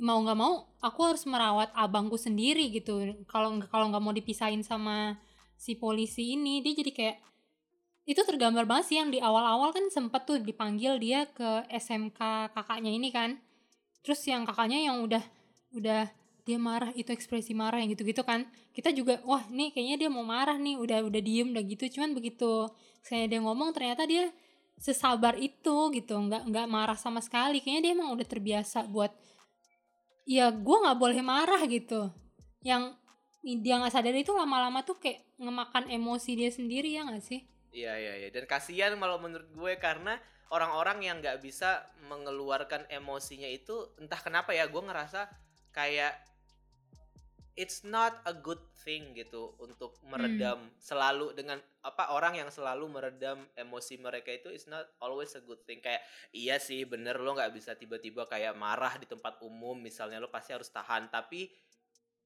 mau 0.00 0.18
nggak 0.22 0.38
mau 0.38 0.68
aku 0.80 1.00
harus 1.12 1.24
merawat 1.28 1.72
abangku 1.72 2.16
sendiri 2.20 2.68
gitu. 2.72 3.20
Kalau 3.28 3.58
kalau 3.68 3.90
nggak 3.90 4.04
mau 4.04 4.14
dipisahin 4.14 4.62
sama 4.64 5.18
si 5.60 5.76
polisi 5.76 6.36
ini 6.36 6.64
dia 6.64 6.72
jadi 6.72 6.92
kayak 6.92 7.18
itu 8.08 8.20
tergambar 8.24 8.64
banget 8.64 8.84
sih 8.90 8.96
yang 8.96 9.12
di 9.12 9.20
awal-awal 9.20 9.70
kan 9.76 9.86
sempet 9.92 10.24
tuh 10.24 10.40
dipanggil 10.40 10.96
dia 10.96 11.28
ke 11.28 11.68
SMK 11.68 12.52
kakaknya 12.56 12.90
ini 12.90 13.08
kan. 13.12 13.36
Terus 14.00 14.24
yang 14.24 14.48
kakaknya 14.48 14.80
yang 14.88 15.04
udah 15.04 15.22
udah 15.76 16.08
dia 16.44 16.58
marah 16.58 16.90
itu 16.96 17.12
ekspresi 17.12 17.52
marah 17.52 17.80
yang 17.80 17.92
gitu-gitu 17.92 18.24
kan. 18.24 18.48
Kita 18.72 18.90
juga 18.90 19.20
wah 19.26 19.44
nih 19.48 19.72
kayaknya 19.74 20.06
dia 20.06 20.10
mau 20.12 20.24
marah 20.24 20.56
nih 20.56 20.76
udah 20.80 21.04
udah 21.06 21.20
diem 21.20 21.48
udah 21.52 21.64
gitu. 21.64 21.84
Cuman 21.98 22.16
begitu 22.16 22.68
saya 23.04 23.28
dia 23.28 23.40
ngomong 23.40 23.72
ternyata 23.72 24.04
dia 24.08 24.28
sesabar 24.80 25.36
itu 25.36 25.92
gitu 25.92 26.16
nggak 26.16 26.48
nggak 26.48 26.66
marah 26.66 26.96
sama 26.96 27.20
sekali. 27.20 27.60
Kayaknya 27.60 27.82
dia 27.82 27.92
emang 27.96 28.10
udah 28.16 28.26
terbiasa 28.26 28.88
buat 28.88 29.12
ya 30.24 30.48
gue 30.52 30.76
nggak 30.84 30.98
boleh 30.98 31.20
marah 31.20 31.62
gitu. 31.68 32.10
Yang 32.64 32.96
dia 33.40 33.80
nggak 33.80 33.92
sadar 33.92 34.16
itu 34.16 34.32
lama-lama 34.36 34.84
tuh 34.84 35.00
kayak 35.00 35.24
ngemakan 35.40 35.88
emosi 35.88 36.30
dia 36.36 36.50
sendiri 36.52 36.92
ya 36.96 37.08
nggak 37.08 37.24
sih? 37.24 37.40
Iya 37.70 37.94
iya 37.96 38.12
iya. 38.26 38.28
Dan 38.34 38.44
kasihan 38.44 38.96
malah 38.98 39.20
menurut 39.20 39.48
gue 39.52 39.72
karena 39.80 40.18
orang-orang 40.50 41.06
yang 41.06 41.16
nggak 41.22 41.40
bisa 41.40 41.86
mengeluarkan 42.10 42.90
emosinya 42.90 43.46
itu 43.46 43.94
entah 44.02 44.18
kenapa 44.18 44.50
ya 44.50 44.66
gue 44.66 44.82
ngerasa 44.82 45.30
kayak 45.70 46.29
it's 47.58 47.82
not 47.82 48.22
a 48.26 48.34
good 48.34 48.60
thing 48.82 49.12
gitu 49.12 49.52
untuk 49.60 49.98
meredam 50.06 50.56
hmm. 50.56 50.72
selalu 50.78 51.34
dengan 51.36 51.58
apa 51.82 52.14
orang 52.14 52.38
yang 52.38 52.48
selalu 52.48 52.86
meredam 52.88 53.44
emosi 53.58 54.00
mereka 54.00 54.30
itu 54.32 54.48
it's 54.52 54.70
not 54.70 54.86
always 55.02 55.34
a 55.34 55.42
good 55.42 55.60
thing. 55.66 55.82
Kayak 55.82 56.04
iya 56.30 56.56
sih 56.62 56.86
bener 56.86 57.18
lo 57.18 57.34
nggak 57.34 57.52
bisa 57.54 57.74
tiba-tiba 57.74 58.26
kayak 58.30 58.54
marah 58.56 58.96
di 58.96 59.06
tempat 59.06 59.42
umum 59.42 59.76
misalnya 59.76 60.22
lo 60.22 60.30
pasti 60.30 60.54
harus 60.54 60.70
tahan. 60.70 61.10
Tapi 61.10 61.50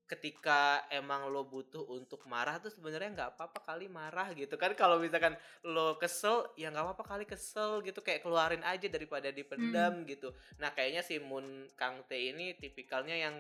ketika 0.05 0.85
emang 0.93 1.33
lo 1.33 1.49
butuh 1.49 1.81
untuk 1.97 2.29
marah 2.29 2.61
tuh 2.61 2.69
sebenarnya 2.69 3.17
nggak 3.17 3.31
apa-apa 3.35 3.65
kali 3.65 3.89
marah 3.89 4.31
gitu 4.37 4.61
kan. 4.61 4.77
Kalau 4.77 5.01
misalkan 5.01 5.35
lo 5.65 5.97
kesel 5.97 6.53
ya 6.61 6.69
nggak 6.69 6.85
apa-apa 6.85 7.05
kali 7.17 7.25
kesel 7.25 7.81
gitu. 7.81 8.05
Kayak 8.05 8.23
keluarin 8.23 8.63
aja 8.63 8.87
daripada 8.93 9.33
dipendam 9.33 10.05
hmm. 10.05 10.07
gitu. 10.07 10.29
Nah 10.61 10.77
kayaknya 10.77 11.01
si 11.01 11.17
Moon 11.19 11.67
Kang 11.75 12.05
Tae 12.05 12.37
ini 12.37 12.53
tipikalnya 12.61 13.17
yang 13.17 13.37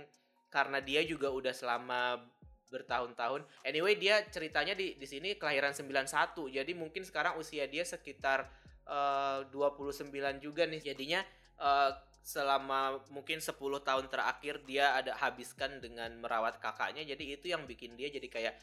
karena 0.54 0.78
dia 0.78 1.02
juga 1.02 1.34
udah 1.34 1.50
selama 1.50 2.22
bertahun-tahun. 2.70 3.42
Anyway, 3.66 3.98
dia 3.98 4.22
ceritanya 4.30 4.78
di 4.78 4.94
di 4.94 5.06
sini 5.06 5.34
kelahiran 5.34 5.74
91. 5.74 6.06
Jadi 6.54 6.72
mungkin 6.78 7.02
sekarang 7.02 7.34
usia 7.38 7.66
dia 7.66 7.82
sekitar 7.82 8.46
eh, 8.86 9.42
uh, 9.42 9.50
29 9.50 10.14
juga 10.38 10.62
nih. 10.70 10.94
Jadinya 10.94 11.26
uh, 11.58 11.90
selama 12.22 13.02
mungkin 13.12 13.42
10 13.42 13.52
tahun 13.58 14.06
terakhir 14.08 14.62
dia 14.64 14.94
ada 14.94 15.18
habiskan 15.18 15.82
dengan 15.82 16.14
merawat 16.22 16.62
kakaknya. 16.62 17.02
Jadi 17.02 17.34
itu 17.34 17.50
yang 17.50 17.66
bikin 17.66 17.98
dia 17.98 18.14
jadi 18.14 18.30
kayak 18.30 18.54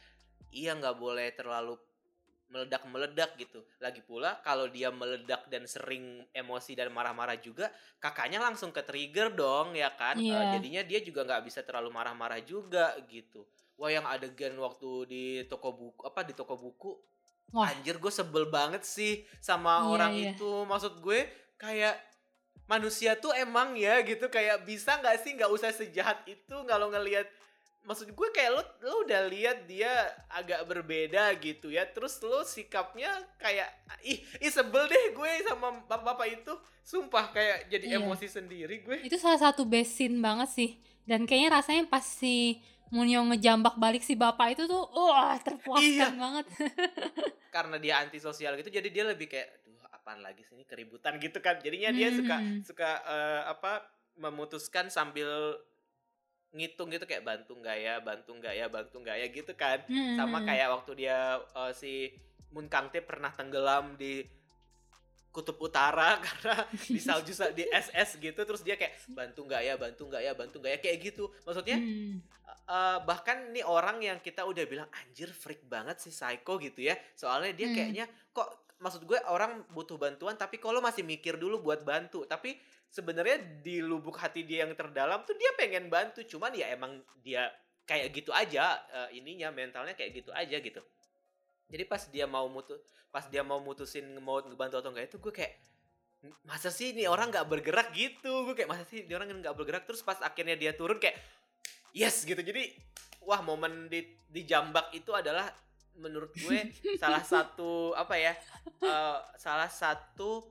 iya 0.52 0.76
nggak 0.76 0.96
boleh 0.96 1.32
terlalu 1.36 1.76
meledak-meledak 2.52 3.40
gitu. 3.40 3.64
Lagi 3.80 4.04
pula 4.04 4.44
kalau 4.44 4.68
dia 4.68 4.92
meledak 4.92 5.48
dan 5.48 5.64
sering 5.64 6.22
emosi 6.36 6.76
dan 6.76 6.92
marah-marah 6.92 7.40
juga, 7.40 7.72
kakaknya 7.98 8.44
langsung 8.44 8.76
ke 8.76 8.84
trigger 8.84 9.32
dong 9.32 9.74
ya 9.74 9.90
kan. 9.96 10.20
Yeah. 10.20 10.38
Uh, 10.38 10.60
jadinya 10.60 10.84
dia 10.84 11.00
juga 11.00 11.24
nggak 11.24 11.48
bisa 11.48 11.64
terlalu 11.64 11.90
marah-marah 11.90 12.44
juga 12.44 12.94
gitu. 13.08 13.48
Wah 13.80 13.90
yang 13.90 14.06
adegan 14.06 14.54
waktu 14.60 14.90
di 15.08 15.24
toko 15.48 15.74
buku 15.74 16.02
apa 16.06 16.22
di 16.28 16.38
toko 16.38 16.54
buku, 16.60 16.92
Wah. 17.56 17.72
anjir 17.72 17.98
gue 17.98 18.14
sebel 18.14 18.46
banget 18.52 18.86
sih 18.86 19.26
sama 19.40 19.82
yeah, 19.82 19.90
orang 19.90 20.14
yeah. 20.14 20.36
itu. 20.36 20.52
Maksud 20.68 21.02
gue 21.02 21.26
kayak 21.56 21.98
manusia 22.72 23.20
tuh 23.20 23.36
emang 23.36 23.76
ya 23.76 24.00
gitu 24.04 24.32
kayak 24.32 24.64
bisa 24.64 24.96
nggak 25.00 25.18
sih 25.20 25.36
nggak 25.36 25.52
usah 25.52 25.76
sejahat 25.76 26.24
itu 26.24 26.56
kalau 26.64 26.88
ngelihat 26.88 27.28
maksud 27.82 28.14
gue 28.14 28.30
kayak 28.30 28.52
lo 28.54 28.64
lo 28.86 28.96
udah 29.02 29.26
lihat 29.26 29.66
dia 29.66 29.90
agak 30.30 30.70
berbeda 30.70 31.34
gitu 31.42 31.74
ya 31.74 31.82
terus 31.90 32.22
lo 32.22 32.46
sikapnya 32.46 33.10
kayak 33.42 33.68
ih 34.06 34.22
ih 34.38 34.52
sebel 34.54 34.86
deh 34.86 35.18
gue 35.18 35.32
sama 35.50 35.82
bapak-bapak 35.90 36.28
itu 36.30 36.54
sumpah 36.86 37.34
kayak 37.34 37.74
jadi 37.74 37.98
iya. 37.98 37.98
emosi 37.98 38.28
sendiri 38.30 38.86
gue 38.86 39.02
itu 39.02 39.18
salah 39.18 39.42
satu 39.42 39.66
besin 39.66 40.22
banget 40.22 40.50
sih 40.54 40.72
dan 41.10 41.26
kayaknya 41.26 41.58
rasanya 41.58 41.84
pas 41.90 42.06
si 42.06 42.62
Munyo 42.92 43.24
ngejambak 43.34 43.80
balik 43.80 44.06
si 44.06 44.14
bapak 44.14 44.54
itu 44.54 44.70
tuh 44.70 44.86
wah 44.94 45.34
terpuaskan 45.42 45.82
iya. 45.82 46.08
banget 46.14 46.46
karena 47.56 47.82
dia 47.82 47.98
antisosial 47.98 48.54
gitu 48.62 48.70
jadi 48.70 48.88
dia 48.94 49.04
lebih 49.10 49.26
kayak 49.26 49.66
duh 49.66 49.82
apaan 49.90 50.22
lagi 50.22 50.46
sih 50.46 50.54
ini 50.54 50.70
keributan 50.70 51.18
gitu 51.18 51.42
kan 51.42 51.58
jadinya 51.58 51.90
dia 51.90 52.14
hmm. 52.14 52.18
suka 52.22 52.36
suka 52.62 52.90
uh, 53.10 53.42
apa 53.50 53.90
memutuskan 54.22 54.92
sambil 54.94 55.58
ngitung 56.52 56.92
gitu 56.92 57.08
kayak 57.08 57.24
bantu 57.24 57.56
nggak 57.56 57.78
ya 57.80 57.96
bantu 58.04 58.32
nggak 58.36 58.54
ya 58.56 58.66
bantu 58.68 58.96
nggak 59.00 59.18
ya 59.24 59.28
gitu 59.32 59.52
kan 59.56 59.80
hmm. 59.88 60.20
sama 60.20 60.44
kayak 60.44 60.68
waktu 60.68 60.92
dia 61.00 61.40
uh, 61.56 61.72
si 61.72 62.12
Moon 62.52 62.68
Kang 62.68 62.92
Tae 62.92 63.00
pernah 63.00 63.32
tenggelam 63.32 63.96
di 63.96 64.20
kutub 65.32 65.56
utara 65.64 66.20
karena 66.28 66.68
di 66.68 67.00
salju 67.00 67.32
di 67.56 67.64
SS 67.72 68.20
gitu 68.20 68.44
terus 68.44 68.62
dia 68.62 68.76
kayak 68.76 69.00
bantu 69.16 69.48
nggak 69.48 69.62
ya 69.64 69.74
bantu 69.80 70.12
nggak 70.12 70.22
ya 70.28 70.32
bantu 70.36 70.56
nggak 70.60 70.74
ya 70.76 70.80
kayak 70.84 70.98
gitu 71.08 71.32
maksudnya 71.48 71.80
hmm. 71.80 72.20
uh, 72.68 73.00
bahkan 73.08 73.56
nih 73.56 73.64
orang 73.64 74.04
yang 74.04 74.20
kita 74.20 74.44
udah 74.44 74.68
bilang 74.68 74.92
anjir 74.92 75.32
freak 75.32 75.64
banget 75.72 76.04
sih 76.04 76.12
psycho 76.12 76.60
gitu 76.60 76.84
ya 76.84 77.00
soalnya 77.16 77.56
dia 77.56 77.72
hmm. 77.72 77.76
kayaknya 77.80 78.06
kok 78.36 78.76
maksud 78.84 79.08
gue 79.08 79.20
orang 79.32 79.64
butuh 79.72 79.96
bantuan 79.96 80.36
tapi 80.36 80.60
kalau 80.60 80.84
masih 80.84 81.08
mikir 81.08 81.40
dulu 81.40 81.64
buat 81.64 81.86
bantu 81.88 82.28
tapi 82.28 82.60
sebenarnya 82.92 83.64
di 83.64 83.80
lubuk 83.80 84.20
hati 84.20 84.44
dia 84.44 84.68
yang 84.68 84.76
terdalam 84.76 85.24
tuh 85.24 85.34
dia 85.40 85.56
pengen 85.56 85.88
bantu 85.88 86.28
cuman 86.28 86.52
ya 86.52 86.76
emang 86.76 87.00
dia 87.24 87.48
kayak 87.88 88.12
gitu 88.12 88.36
aja 88.36 88.78
uh, 88.92 89.10
ininya 89.16 89.50
mentalnya 89.50 89.96
kayak 89.96 90.22
gitu 90.22 90.30
aja 90.36 90.60
gitu. 90.60 90.84
Jadi 91.72 91.84
pas 91.88 92.04
dia 92.12 92.28
mau 92.28 92.52
mutus 92.52 92.84
pas 93.12 93.24
dia 93.32 93.44
mau 93.44 93.64
mutusin 93.64 94.04
mau 94.20 94.44
ngebantu 94.44 94.80
atau 94.80 94.92
enggak 94.92 95.08
itu 95.08 95.18
gue 95.24 95.34
kayak 95.34 95.54
masa 96.46 96.70
sih 96.70 96.94
ini 96.94 97.08
orang 97.08 97.32
nggak 97.32 97.48
bergerak 97.48 97.96
gitu? 97.96 98.44
Gue 98.44 98.54
kayak 98.60 98.70
masa 98.70 98.84
sih 98.84 99.08
ini 99.08 99.14
orang 99.16 99.32
nggak 99.40 99.56
bergerak? 99.56 99.84
Terus 99.88 100.04
pas 100.04 100.20
akhirnya 100.20 100.60
dia 100.60 100.76
turun 100.76 101.00
kayak 101.00 101.16
yes 101.96 102.28
gitu. 102.28 102.44
Jadi 102.44 102.76
wah 103.24 103.40
momen 103.40 103.88
di 103.88 104.04
di 104.28 104.44
jambak 104.44 104.92
itu 104.92 105.16
adalah 105.16 105.48
menurut 105.96 106.32
gue 106.36 106.72
salah 107.02 107.24
satu 107.24 107.96
apa 107.96 108.16
ya 108.20 108.34
uh, 108.84 109.20
salah 109.36 109.68
satu 109.68 110.44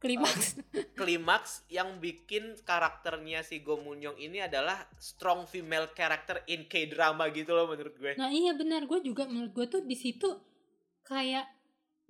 klimaks 0.00 0.56
uh, 0.56 0.86
klimaks 0.96 1.62
yang 1.68 2.00
bikin 2.00 2.56
karakternya 2.64 3.44
si 3.44 3.60
Go 3.60 3.78
Moon 3.78 4.00
Young 4.00 4.16
ini 4.16 4.40
adalah 4.40 4.88
strong 4.96 5.44
female 5.44 5.92
character 5.92 6.40
in 6.48 6.64
K 6.66 6.88
drama 6.88 7.28
gitu 7.30 7.52
loh 7.52 7.68
menurut 7.68 7.94
gue. 8.00 8.16
Nah 8.16 8.32
iya 8.32 8.56
benar 8.56 8.88
gue 8.88 9.04
juga 9.04 9.28
menurut 9.28 9.52
gue 9.52 9.66
tuh 9.68 9.82
di 9.84 9.94
situ 9.94 10.28
kayak 11.04 11.46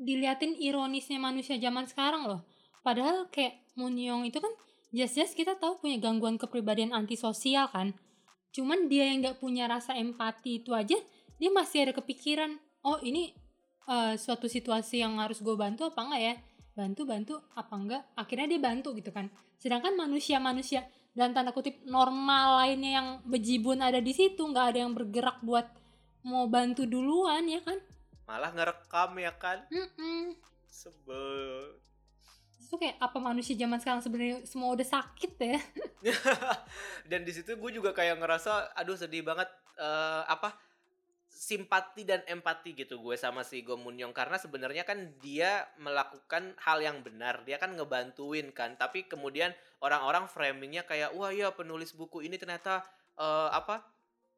diliatin 0.00 0.56
ironisnya 0.56 1.18
manusia 1.18 1.58
zaman 1.58 1.84
sekarang 1.90 2.24
loh. 2.30 2.46
Padahal 2.80 3.28
kayak 3.28 3.60
Moon 3.76 3.98
Young 3.98 4.24
itu 4.24 4.40
kan 4.40 4.54
jelas-jelas 4.94 5.36
kita 5.36 5.58
tahu 5.58 5.82
punya 5.82 5.98
gangguan 5.98 6.38
kepribadian 6.40 6.94
antisosial 6.94 7.68
kan. 7.68 7.92
Cuman 8.54 8.86
dia 8.86 9.10
yang 9.10 9.22
nggak 9.22 9.42
punya 9.42 9.66
rasa 9.66 9.98
empati 9.98 10.62
itu 10.62 10.72
aja 10.72 10.96
dia 11.40 11.50
masih 11.50 11.88
ada 11.88 11.92
kepikiran 11.96 12.60
oh 12.84 13.00
ini 13.00 13.32
uh, 13.88 14.14
suatu 14.20 14.44
situasi 14.44 15.00
yang 15.00 15.16
harus 15.16 15.40
gue 15.40 15.56
bantu 15.56 15.88
apa 15.88 16.00
enggak 16.04 16.22
ya 16.22 16.34
bantu 16.74 17.02
bantu 17.06 17.34
apa 17.54 17.74
enggak? 17.74 18.02
Akhirnya 18.14 18.46
dia 18.56 18.60
bantu 18.62 18.94
gitu 18.96 19.10
kan. 19.10 19.28
Sedangkan 19.60 19.94
manusia-manusia 19.98 20.86
dan 21.10 21.34
tanda 21.34 21.50
kutip 21.50 21.82
normal 21.84 22.62
lainnya 22.64 23.02
yang 23.02 23.08
bejibun 23.26 23.82
ada 23.82 23.98
di 23.98 24.14
situ 24.14 24.40
nggak 24.40 24.66
ada 24.74 24.78
yang 24.86 24.92
bergerak 24.94 25.42
buat 25.42 25.66
mau 26.22 26.46
bantu 26.46 26.86
duluan 26.86 27.44
ya 27.50 27.60
kan? 27.64 27.78
Malah 28.28 28.54
ngerekam 28.54 29.10
ya 29.18 29.32
kan? 29.34 29.58
Mm 29.68 29.88
-mm. 29.90 30.22
sebel. 30.70 31.76
Itu 32.62 32.78
kayak 32.78 33.02
apa 33.02 33.18
manusia 33.18 33.58
zaman 33.58 33.82
sekarang 33.82 33.98
sebenarnya 33.98 34.46
semua 34.46 34.70
udah 34.70 34.86
sakit 34.86 35.32
ya? 35.42 35.58
Dan 37.10 37.26
di 37.26 37.34
situ 37.34 37.58
gue 37.58 37.70
juga 37.74 37.90
kayak 37.90 38.22
ngerasa 38.22 38.78
aduh 38.78 38.94
sedih 38.94 39.26
banget. 39.26 39.50
Uh, 39.80 40.22
apa 40.28 40.54
simpati 41.50 42.06
dan 42.06 42.22
empati 42.30 42.78
gitu 42.78 43.02
gue 43.02 43.18
sama 43.18 43.42
si 43.42 43.66
Go 43.66 43.74
Moon 43.74 43.98
Young 43.98 44.14
karena 44.14 44.38
sebenarnya 44.38 44.86
kan 44.86 45.18
dia 45.18 45.66
melakukan 45.82 46.54
hal 46.62 46.78
yang 46.78 47.02
benar. 47.02 47.42
Dia 47.42 47.58
kan 47.58 47.74
ngebantuin 47.74 48.54
kan. 48.54 48.78
Tapi 48.78 49.10
kemudian 49.10 49.50
orang-orang 49.82 50.30
framingnya 50.30 50.86
kayak 50.86 51.10
wah 51.18 51.34
ya 51.34 51.50
penulis 51.50 51.90
buku 51.90 52.22
ini 52.22 52.38
ternyata 52.38 52.86
uh, 53.18 53.50
apa 53.50 53.82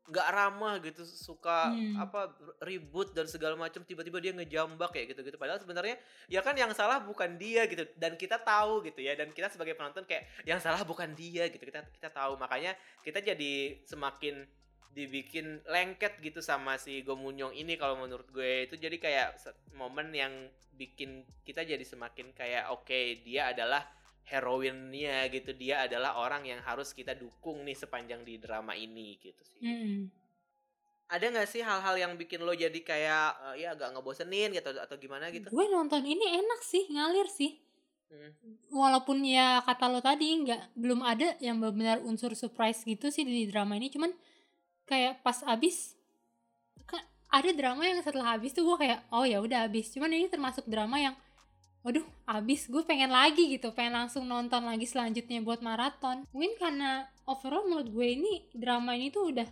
nggak 0.09 0.29
ramah 0.33 0.81
gitu. 0.81 1.05
Suka 1.05 1.69
hmm. 1.69 2.01
apa 2.01 2.33
ribut 2.65 3.13
dan 3.13 3.29
segala 3.29 3.61
macam 3.61 3.85
tiba-tiba 3.85 4.17
dia 4.17 4.33
ngejambak 4.33 4.97
kayak 4.97 5.13
gitu 5.13 5.21
gitu 5.21 5.37
padahal 5.37 5.61
sebenarnya 5.61 6.01
ya 6.33 6.41
kan 6.41 6.57
yang 6.57 6.73
salah 6.73 7.05
bukan 7.05 7.37
dia 7.37 7.69
gitu. 7.69 7.85
Dan 8.01 8.17
kita 8.17 8.41
tahu 8.41 8.89
gitu 8.89 9.05
ya. 9.05 9.13
Dan 9.21 9.37
kita 9.37 9.53
sebagai 9.53 9.77
penonton 9.77 10.09
kayak 10.09 10.33
yang 10.49 10.65
salah 10.65 10.81
bukan 10.81 11.13
dia 11.13 11.53
gitu. 11.53 11.61
Kita 11.61 11.85
kita 11.93 12.09
tahu. 12.09 12.41
Makanya 12.41 12.73
kita 13.05 13.21
jadi 13.21 13.85
semakin 13.85 14.62
dibikin 14.93 15.65
lengket 15.65 16.21
gitu 16.21 16.45
sama 16.45 16.77
si 16.77 17.01
Gomunyong 17.01 17.57
ini 17.57 17.81
kalau 17.81 17.97
menurut 17.97 18.29
gue 18.29 18.69
itu 18.69 18.77
jadi 18.77 18.97
kayak 19.01 19.29
momen 19.73 20.13
yang 20.13 20.33
bikin 20.77 21.25
kita 21.49 21.65
jadi 21.65 21.81
semakin 21.81 22.37
kayak 22.37 22.69
oke 22.69 22.85
okay, 22.85 23.25
dia 23.25 23.53
adalah 23.57 23.89
heroinnya 24.29 25.27
gitu 25.33 25.57
dia 25.57 25.89
adalah 25.89 26.21
orang 26.21 26.45
yang 26.45 26.61
harus 26.61 26.93
kita 26.93 27.17
dukung 27.17 27.65
nih 27.65 27.77
sepanjang 27.77 28.21
di 28.23 28.37
drama 28.37 28.77
ini 28.77 29.17
gitu 29.19 29.43
sih. 29.43 29.61
Mm. 29.65 30.13
Ada 31.13 31.29
nggak 31.29 31.49
sih 31.49 31.61
hal-hal 31.61 31.97
yang 32.01 32.13
bikin 32.17 32.41
lo 32.41 32.57
jadi 32.57 32.81
kayak 32.81 33.29
uh, 33.37 33.57
ya 33.57 33.77
agak 33.77 33.93
ngebosenin 33.93 34.53
gitu 34.53 34.73
atau 34.77 34.97
gimana 34.97 35.29
gitu? 35.29 35.53
Gue 35.53 35.69
nonton 35.69 36.05
ini 36.05 36.41
enak 36.41 36.61
sih 36.65 36.89
ngalir 36.93 37.29
sih 37.29 37.63
Hmm. 38.13 38.33
Walaupun 38.69 39.25
ya 39.25 39.65
kata 39.65 39.89
lo 39.89 40.05
tadi 40.05 40.45
nggak 40.45 40.77
belum 40.77 41.01
ada 41.01 41.33
yang 41.41 41.57
benar-benar 41.57 42.05
unsur 42.05 42.37
surprise 42.37 42.85
gitu 42.85 43.09
sih 43.09 43.25
di 43.25 43.49
drama 43.49 43.81
ini, 43.81 43.89
cuman 43.89 44.13
kayak 44.89 45.23
pas 45.23 45.39
abis 45.47 45.95
kan 46.85 47.01
ada 47.33 47.51
drama 47.55 47.87
yang 47.87 48.03
setelah 48.03 48.37
habis 48.37 48.53
tuh 48.53 48.67
gue 48.67 48.77
kayak 48.87 49.01
oh 49.15 49.25
ya 49.25 49.41
udah 49.41 49.67
habis. 49.69 49.91
Cuman 49.95 50.13
ini 50.13 50.29
termasuk 50.29 50.69
drama 50.69 50.99
yang 51.01 51.15
waduh 51.83 52.07
abis 52.31 52.71
gue 52.71 52.83
pengen 52.87 53.11
lagi 53.11 53.59
gitu 53.59 53.75
pengen 53.75 54.07
langsung 54.07 54.23
nonton 54.31 54.63
lagi 54.63 54.87
selanjutnya 54.87 55.43
buat 55.43 55.67
maraton 55.67 56.23
mungkin 56.31 56.55
karena 56.55 57.11
overall 57.27 57.67
menurut 57.67 57.91
gue 57.91 58.07
ini 58.07 58.33
drama 58.55 58.95
ini 58.95 59.11
tuh 59.11 59.35
udah 59.35 59.49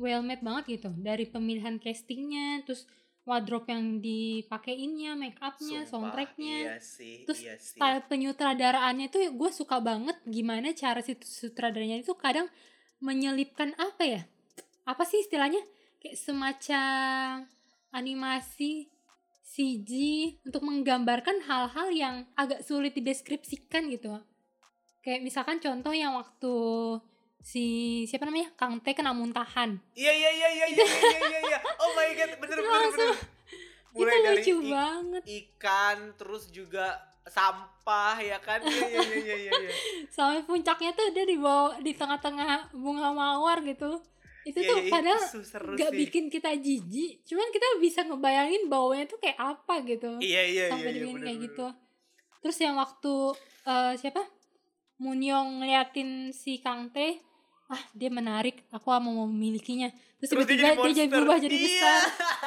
well 0.00 0.24
made 0.24 0.40
banget 0.40 0.80
gitu 0.80 0.88
dari 0.96 1.28
pemilihan 1.28 1.76
castingnya 1.76 2.64
terus 2.64 2.88
wardrobe 3.24 3.72
yang 3.72 4.04
dipakaiinnya, 4.04 5.16
make 5.16 5.40
upnya, 5.40 5.88
soundtracknya, 5.88 6.76
iya 6.76 6.76
sih, 6.76 7.24
terus 7.24 7.40
iya 7.40 7.56
sih. 7.56 7.80
style 7.80 8.04
penyutradaraannya 8.04 9.08
itu 9.08 9.32
gue 9.32 9.50
suka 9.50 9.80
banget 9.80 10.12
gimana 10.28 10.76
cara 10.76 11.00
si 11.00 11.16
sutradaranya 11.16 12.04
itu 12.04 12.12
kadang 12.20 12.52
menyelipkan 13.00 13.72
apa 13.80 14.04
ya? 14.04 14.22
apa 14.84 15.02
sih 15.08 15.24
istilahnya? 15.24 15.60
Kayak 16.00 16.20
semacam 16.20 17.48
animasi 17.92 18.92
CG 19.44 19.90
untuk 20.44 20.66
menggambarkan 20.66 21.44
hal-hal 21.48 21.88
yang 21.92 22.16
agak 22.36 22.60
sulit 22.64 22.92
dideskripsikan 22.96 23.88
gitu. 23.92 24.20
Kayak 25.04 25.20
misalkan 25.24 25.60
contoh 25.60 25.92
yang 25.92 26.16
waktu 26.16 26.54
si 27.44 27.64
siapa 28.08 28.24
namanya? 28.24 28.52
Kang 28.56 28.80
Te 28.80 28.96
kena 28.96 29.12
muntahan. 29.12 29.76
Iya 29.92 30.12
iya 30.12 30.30
iya, 30.32 30.48
iya 30.48 30.66
iya 30.72 30.84
iya 30.84 30.84
iya 30.84 31.20
iya 31.28 31.40
iya 31.44 31.58
oh 31.76 31.90
my 31.92 32.08
god 32.16 32.30
bener 32.40 32.58
bener 32.64 32.88
bener. 32.88 33.16
mulai 33.94 34.10
itu 34.10 34.24
dari 34.26 34.36
lucu 34.42 34.54
dari 34.58 34.72
banget. 34.74 35.22
ikan 35.22 35.98
terus 36.18 36.50
juga 36.50 36.98
sampah 37.28 38.16
ya 38.20 38.40
kan? 38.40 38.58
Iya 38.64 38.88
iya 38.90 39.36
iya 39.38 39.52
iya. 39.54 39.72
Sampai 40.14 40.42
puncaknya 40.44 40.92
tuh 40.92 41.14
dia 41.14 41.24
di 41.24 41.38
bawah 41.38 41.78
di 41.78 41.92
tengah-tengah 41.94 42.74
bunga 42.74 43.12
mawar 43.14 43.62
gitu 43.62 44.02
itu 44.44 44.60
yeah, 44.60 44.70
tuh 44.70 44.78
yeah, 44.84 44.92
padahal 44.92 45.22
gak 45.74 45.90
sih. 45.90 45.98
bikin 46.04 46.24
kita 46.28 46.52
jijik 46.52 47.24
cuman 47.24 47.48
kita 47.48 47.66
bisa 47.80 48.00
ngebayangin 48.04 48.68
bawahnya 48.68 49.08
tuh 49.08 49.16
kayak 49.16 49.40
apa 49.40 49.74
gitu. 49.88 50.20
Iya 50.20 50.42
iya 50.44 50.64
sampai 50.68 50.92
iya, 50.92 51.08
iya, 51.08 51.16
kayak 51.16 51.38
gitu. 51.48 51.66
Terus 52.44 52.56
yang 52.60 52.76
waktu 52.76 53.14
uh, 53.64 53.92
siapa? 53.96 54.20
Munyong 55.00 55.64
ngeliatin 55.64 56.30
si 56.30 56.60
Kang 56.60 56.92
T 56.92 57.18
ah 57.72 57.80
dia 57.96 58.12
menarik 58.12 58.68
aku 58.68 58.92
mau 59.00 59.24
memilikinya. 59.24 59.88
Terus, 60.20 60.36
tiba-tiba 60.36 60.76
dia, 60.76 60.92
jadi 60.92 61.08
berubah 61.08 61.40
jadi 61.40 61.56
iya. 61.56 61.64
besar. 61.64 62.00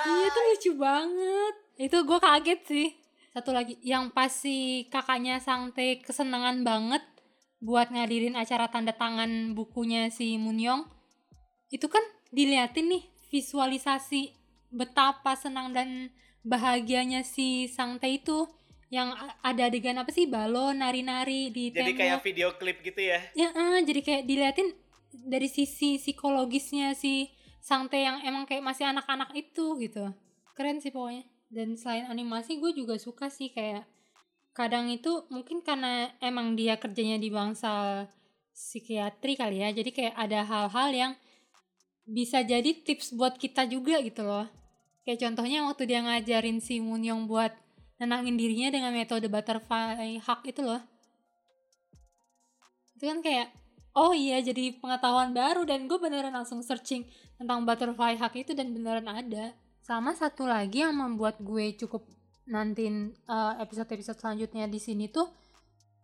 Iya 0.05 0.23
itu 0.29 0.39
lucu 0.39 0.71
banget. 0.77 1.53
Itu 1.81 1.97
gue 2.05 2.19
kaget 2.21 2.61
sih. 2.69 2.87
Satu 3.33 3.49
lagi 3.53 3.77
yang 3.81 4.13
pas 4.13 4.29
si 4.29 4.85
kakaknya 4.93 5.41
Sangte 5.41 6.01
kesenangan 6.05 6.61
banget 6.61 7.01
buat 7.57 7.89
ngadirin 7.89 8.37
acara 8.37 8.69
tanda 8.69 8.93
tangan 8.93 9.57
bukunya 9.57 10.13
si 10.13 10.37
Munyong 10.37 10.96
itu 11.71 11.87
kan 11.91 12.03
diliatin 12.31 12.91
nih 12.91 13.03
visualisasi 13.27 14.35
betapa 14.71 15.35
senang 15.35 15.71
dan 15.75 16.11
bahagianya 16.43 17.23
si 17.27 17.67
Sangte 17.67 18.07
itu. 18.07 18.47
Yang 18.87 19.19
ada 19.43 19.67
adegan 19.67 19.99
apa 19.99 20.15
sih? 20.15 20.31
Balon 20.31 20.79
nari-nari 20.79 21.51
di 21.51 21.75
jadi 21.75 21.91
tembok. 21.91 21.99
kayak 21.99 22.19
video 22.23 22.49
klip 22.55 22.79
gitu 22.79 23.01
ya? 23.03 23.19
Ya 23.35 23.51
uh, 23.51 23.83
jadi 23.83 23.99
kayak 23.99 24.23
diliatin 24.23 24.71
dari 25.11 25.51
sisi 25.51 25.99
psikologisnya 25.99 26.95
si 26.95 27.27
Sangte 27.59 27.99
yang 27.99 28.23
emang 28.23 28.47
kayak 28.47 28.63
masih 28.63 28.87
anak-anak 28.87 29.35
itu 29.35 29.75
gitu. 29.83 30.07
Keren 30.55 30.79
sih 30.79 30.95
pokoknya. 30.95 31.27
Dan 31.51 31.75
selain 31.75 32.07
animasi 32.07 32.63
gue 32.63 32.71
juga 32.71 32.95
suka 32.95 33.27
sih 33.27 33.51
kayak 33.51 33.83
kadang 34.55 34.87
itu 34.87 35.27
mungkin 35.27 35.59
karena 35.59 36.15
emang 36.23 36.55
dia 36.55 36.79
kerjanya 36.79 37.19
di 37.19 37.27
bangsa 37.27 38.07
psikiatri 38.55 39.35
kali 39.35 39.67
ya. 39.67 39.75
Jadi 39.75 39.91
kayak 39.91 40.15
ada 40.15 40.47
hal-hal 40.47 40.89
yang 40.95 41.11
bisa 42.07 42.39
jadi 42.39 42.71
tips 42.71 43.11
buat 43.13 43.35
kita 43.35 43.67
juga 43.67 43.99
gitu 43.99 44.23
loh. 44.23 44.47
Kayak 45.03 45.27
contohnya 45.27 45.67
waktu 45.67 45.83
dia 45.87 45.99
ngajarin 46.03 46.63
si 46.63 46.79
Munyong 46.79 47.27
buat 47.27 47.51
nenangin 47.99 48.39
dirinya 48.39 48.71
dengan 48.71 48.95
metode 48.95 49.27
butterfly 49.27 50.19
hug 50.23 50.41
itu 50.47 50.63
loh. 50.63 50.81
Itu 52.95 53.11
kan 53.11 53.19
kayak 53.19 53.51
oh 53.93 54.15
iya 54.15 54.39
jadi 54.39 54.79
pengetahuan 54.79 55.35
baru 55.35 55.67
dan 55.67 55.85
gue 55.85 55.99
beneran 55.99 56.31
langsung 56.31 56.63
searching 56.63 57.03
tentang 57.35 57.67
butterfly 57.67 58.15
hug 58.15 58.33
itu 58.39 58.55
dan 58.55 58.71
beneran 58.71 59.07
ada. 59.11 59.51
Sama 59.83 60.15
satu 60.15 60.47
lagi 60.47 60.83
yang 60.83 60.95
membuat 60.95 61.39
gue 61.43 61.75
cukup 61.75 62.07
nantiin 62.47 63.11
uh, 63.27 63.59
episode-episode 63.59 64.23
selanjutnya 64.23 64.71
di 64.71 64.79
sini 64.79 65.11
tuh 65.11 65.27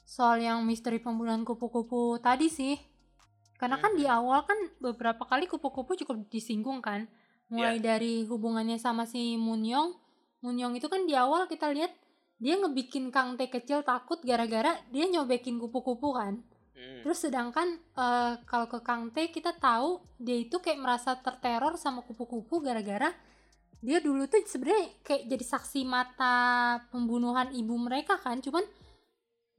soal 0.04 0.44
yang 0.44 0.60
misteri 0.68 1.00
pembunuhan 1.00 1.48
kupu-kupu 1.48 2.20
tadi 2.20 2.52
sih 2.52 2.76
karena 3.64 3.80
kan 3.80 3.96
di 3.96 4.04
hmm. 4.04 4.18
awal 4.20 4.44
kan 4.44 4.60
beberapa 4.84 5.24
kali 5.24 5.48
kupu-kupu 5.48 5.96
cukup 6.04 6.28
disinggung 6.28 6.84
kan 6.84 7.08
mulai 7.48 7.80
yeah. 7.80 7.96
dari 7.96 8.28
hubungannya 8.28 8.76
sama 8.76 9.08
si 9.08 9.40
Munyong 9.40 9.96
Munyong 10.44 10.76
itu 10.76 10.92
kan 10.92 11.08
di 11.08 11.16
awal 11.16 11.48
kita 11.48 11.72
lihat 11.72 11.96
dia 12.44 12.60
ngebikin 12.60 13.08
Kang 13.08 13.40
T 13.40 13.48
kecil 13.48 13.88
takut 13.88 14.20
gara-gara 14.20 14.76
dia 14.92 15.08
nyobekin 15.08 15.56
kupu-kupu 15.64 16.12
kan 16.12 16.44
Hmm. 16.74 17.06
Terus 17.06 17.22
sedangkan 17.22 17.80
uh, 17.94 18.42
kalau 18.50 18.66
ke 18.66 18.82
Kang 18.82 19.14
T 19.14 19.30
kita 19.30 19.54
tahu 19.56 20.02
dia 20.18 20.42
itu 20.42 20.58
kayak 20.58 20.82
merasa 20.82 21.14
terteror 21.16 21.78
sama 21.78 22.02
kupu-kupu 22.02 22.66
gara-gara 22.66 23.14
dia 23.84 24.00
dulu 24.00 24.26
tuh 24.32 24.40
sebenarnya 24.48 25.04
kayak 25.04 25.28
jadi 25.28 25.46
saksi 25.46 25.84
mata 25.84 26.36
pembunuhan 26.88 27.52
ibu 27.52 27.76
mereka 27.76 28.16
kan, 28.16 28.40
cuman 28.40 28.64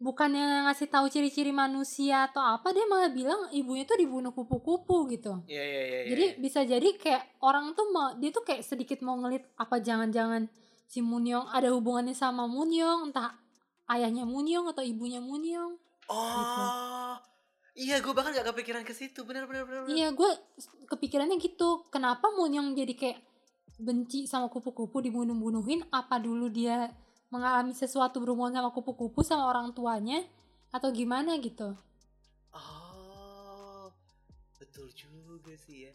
bukannya 0.05 0.69
ngasih 0.69 0.93
tahu 0.93 1.09
ciri-ciri 1.09 1.49
manusia 1.49 2.29
atau 2.29 2.45
apa 2.45 2.77
dia 2.77 2.85
malah 2.85 3.09
bilang 3.09 3.49
ibunya 3.57 3.89
tuh 3.89 3.97
dibunuh 3.97 4.37
kupu-kupu 4.37 5.09
gitu. 5.09 5.41
Iya 5.49 5.57
yeah, 5.57 5.65
iya 5.65 5.73
yeah, 5.73 5.85
iya. 5.85 5.97
Yeah, 5.97 6.05
jadi 6.13 6.25
bisa 6.37 6.61
jadi 6.69 6.89
kayak 7.01 7.41
orang 7.41 7.73
tuh 7.73 7.89
mau 7.89 8.13
dia 8.21 8.29
tuh 8.29 8.45
kayak 8.45 8.61
sedikit 8.61 9.01
mau 9.01 9.17
ngelit 9.17 9.49
apa 9.57 9.81
jangan-jangan 9.81 10.53
si 10.85 11.01
Munyong 11.01 11.49
ada 11.49 11.73
hubungannya 11.73 12.13
sama 12.13 12.45
Munyong 12.45 13.09
entah 13.09 13.33
ayahnya 13.89 14.29
Munyong 14.29 14.69
atau 14.77 14.85
ibunya 14.85 15.25
Munyong 15.25 15.81
Gitu. 16.05 16.13
Oh. 16.13 17.17
Gitu. 17.17 17.33
Iya, 17.75 17.99
gue 17.99 18.13
bahkan 18.15 18.31
gak 18.31 18.55
kepikiran 18.55 18.87
ke 18.87 18.95
situ. 18.95 19.27
Bener, 19.27 19.51
bener, 19.51 19.67
bener. 19.67 19.91
Iya, 19.91 20.15
gue 20.15 20.31
kepikirannya 20.87 21.43
gitu. 21.43 21.83
Kenapa 21.91 22.31
Munyong 22.31 22.79
jadi 22.79 22.95
kayak 22.95 23.19
benci 23.83 24.31
sama 24.31 24.47
kupu-kupu 24.47 25.03
dibunuh-bunuhin? 25.03 25.91
Apa 25.91 26.23
dulu 26.23 26.47
dia 26.55 26.95
mengalami 27.33 27.73
sesuatu 27.77 28.21
berhubungan 28.21 28.61
sama 28.61 28.71
kupu-kupu 28.73 29.21
sama 29.25 29.49
orang 29.49 29.73
tuanya? 29.77 30.25
Atau 30.75 30.91
gimana 30.91 31.39
gitu? 31.39 31.77
Oh, 32.51 33.89
betul 34.59 34.91
juga 34.97 35.55
sih 35.55 35.89
ya. 35.89 35.93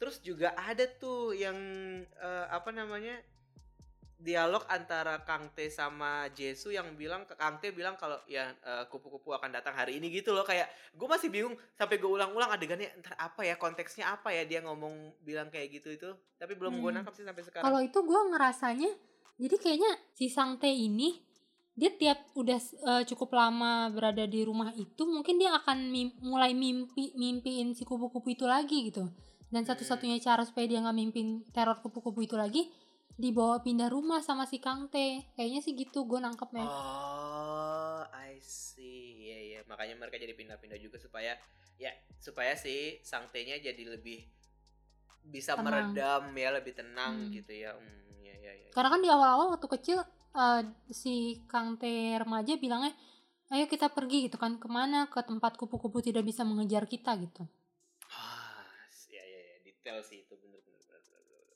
Terus 0.00 0.18
juga 0.24 0.56
ada 0.56 0.84
tuh 0.88 1.36
yang 1.36 1.56
uh, 2.18 2.46
apa 2.50 2.72
namanya 2.72 3.20
dialog 4.24 4.64
antara 4.72 5.20
Kang 5.20 5.52
T 5.52 5.68
sama 5.68 6.32
Jesu 6.32 6.72
yang 6.72 6.96
bilang 6.96 7.28
ke 7.28 7.36
Kang 7.36 7.60
T 7.60 7.68
bilang 7.76 7.98
kalau 8.00 8.16
ya 8.24 8.56
uh, 8.64 8.88
kupu-kupu 8.88 9.36
akan 9.36 9.52
datang 9.52 9.76
hari 9.76 10.00
ini 10.00 10.08
gitu 10.08 10.32
loh 10.32 10.48
kayak 10.48 10.70
gue 10.96 11.04
masih 11.04 11.28
bingung 11.28 11.52
sampai 11.76 12.00
gue 12.00 12.08
ulang-ulang 12.08 12.48
adegannya 12.48 12.88
entar 12.96 13.12
apa 13.20 13.44
ya 13.44 13.60
konteksnya 13.60 14.16
apa 14.16 14.32
ya 14.32 14.48
dia 14.48 14.64
ngomong 14.64 15.20
bilang 15.20 15.52
kayak 15.52 15.76
gitu 15.76 15.92
itu 15.92 16.10
tapi 16.40 16.56
belum 16.56 16.80
hmm. 16.80 16.82
gue 16.82 16.90
nangkap 16.96 17.14
sih 17.14 17.26
sampai 17.28 17.44
sekarang 17.44 17.64
kalau 17.68 17.80
itu 17.84 17.98
gue 18.00 18.20
ngerasanya 18.32 18.90
jadi 19.34 19.56
kayaknya 19.58 19.92
si 20.14 20.30
Sang 20.30 20.56
T 20.62 20.70
ini 20.70 21.24
dia 21.74 21.90
tiap 21.90 22.30
udah 22.38 22.58
uh, 22.86 23.02
cukup 23.02 23.34
lama 23.34 23.90
berada 23.90 24.22
di 24.30 24.46
rumah 24.46 24.70
itu 24.78 25.02
mungkin 25.10 25.42
dia 25.42 25.58
akan 25.58 25.90
mim 25.90 26.14
mulai 26.22 26.54
mimpi 26.54 27.10
mimpiin 27.18 27.74
si 27.74 27.82
kupu-kupu 27.82 28.30
itu 28.38 28.46
lagi 28.46 28.90
gitu. 28.90 29.10
Dan 29.50 29.66
satu-satunya 29.66 30.22
cara 30.22 30.46
supaya 30.46 30.70
dia 30.70 30.78
nggak 30.82 30.94
mimpin 30.94 31.42
teror 31.50 31.82
kupu-kupu 31.82 32.26
itu 32.26 32.38
lagi 32.38 32.70
dibawa 33.14 33.62
pindah 33.62 33.90
rumah 33.90 34.22
sama 34.22 34.46
si 34.46 34.58
Kang 34.62 34.86
T 34.90 35.22
kayaknya 35.34 35.62
sih 35.62 35.74
gitu 35.74 36.06
gue 36.06 36.22
nangkepnya. 36.22 36.62
Oh 36.62 38.06
I 38.14 38.38
see. 38.38 39.30
Ya 39.34 39.38
ya 39.58 39.60
makanya 39.66 39.98
mereka 39.98 40.18
jadi 40.18 40.34
pindah-pindah 40.38 40.78
juga 40.78 41.02
supaya 41.02 41.34
ya 41.74 41.90
supaya 42.22 42.54
si 42.54 43.02
Sang 43.02 43.26
T 43.34 43.42
nya 43.46 43.58
jadi 43.58 43.82
lebih 43.98 44.30
bisa 45.26 45.58
tenang. 45.58 45.90
meredam 45.90 46.22
ya 46.38 46.48
lebih 46.54 46.74
tenang 46.78 47.14
hmm. 47.18 47.30
gitu 47.34 47.52
ya. 47.54 47.74
Hmm, 47.74 48.03
ya, 48.44 48.52
ya, 48.52 48.68
ya 48.68 48.72
karena 48.76 48.88
kan 48.92 49.00
di 49.00 49.08
awal-awal 49.08 49.56
waktu 49.56 49.68
kecil 49.80 49.98
uh, 50.34 50.60
si 50.90 51.40
Kang 51.48 51.78
T. 51.80 51.86
Remaja 52.18 52.58
bilangnya 52.58 52.92
ayo 53.54 53.70
kita 53.70 53.88
pergi 53.88 54.28
gitu 54.28 54.36
kan. 54.36 54.58
Ke 54.58 54.66
mana? 54.66 55.06
Ke 55.08 55.22
tempat 55.22 55.54
kupu-kupu 55.54 56.02
tidak 56.02 56.26
bisa 56.26 56.42
mengejar 56.42 56.84
kita 56.84 57.14
gitu. 57.22 57.46
Ah 58.10 58.66
ya 59.08 59.22
ya, 59.22 59.40
ya. 59.40 59.56
detail 59.62 60.02
sih 60.02 60.26
itu 60.26 60.34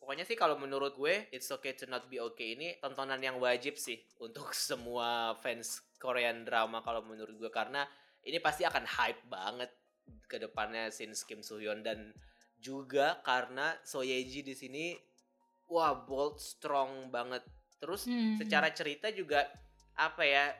Pokoknya 0.08 0.24
sih 0.24 0.40
kalau 0.40 0.56
menurut 0.56 0.96
gue 0.96 1.28
It's 1.36 1.52
Okay 1.52 1.76
to 1.76 1.84
Not 1.84 2.08
Be 2.08 2.16
Okay 2.32 2.56
ini 2.56 2.80
tontonan 2.80 3.20
yang 3.20 3.36
wajib 3.44 3.76
sih 3.76 4.00
untuk 4.24 4.56
semua 4.72 5.36
fans 5.36 5.84
Korean 6.00 6.48
drama 6.48 6.80
kalau 6.80 7.04
menurut 7.04 7.36
gue. 7.36 7.52
Karena 7.52 7.84
ini 8.24 8.40
pasti 8.40 8.64
akan 8.64 8.88
hype 8.88 9.28
banget 9.28 9.68
ke 10.24 10.40
depannya 10.40 10.88
since 10.88 11.28
Kim 11.28 11.44
Soo 11.44 11.60
Hyun. 11.60 11.84
Dan 11.84 12.16
juga 12.56 13.20
karena 13.20 13.76
So 13.84 14.00
Ye 14.00 14.16
Ji 14.24 14.40
di 14.40 14.56
sini 14.56 14.96
wah 15.68 15.94
bold 15.94 16.40
strong 16.40 17.12
banget. 17.12 17.44
Terus 17.78 18.08
hmm. 18.08 18.40
secara 18.42 18.72
cerita 18.74 19.12
juga 19.14 19.46
apa 19.98 20.22
ya 20.26 20.50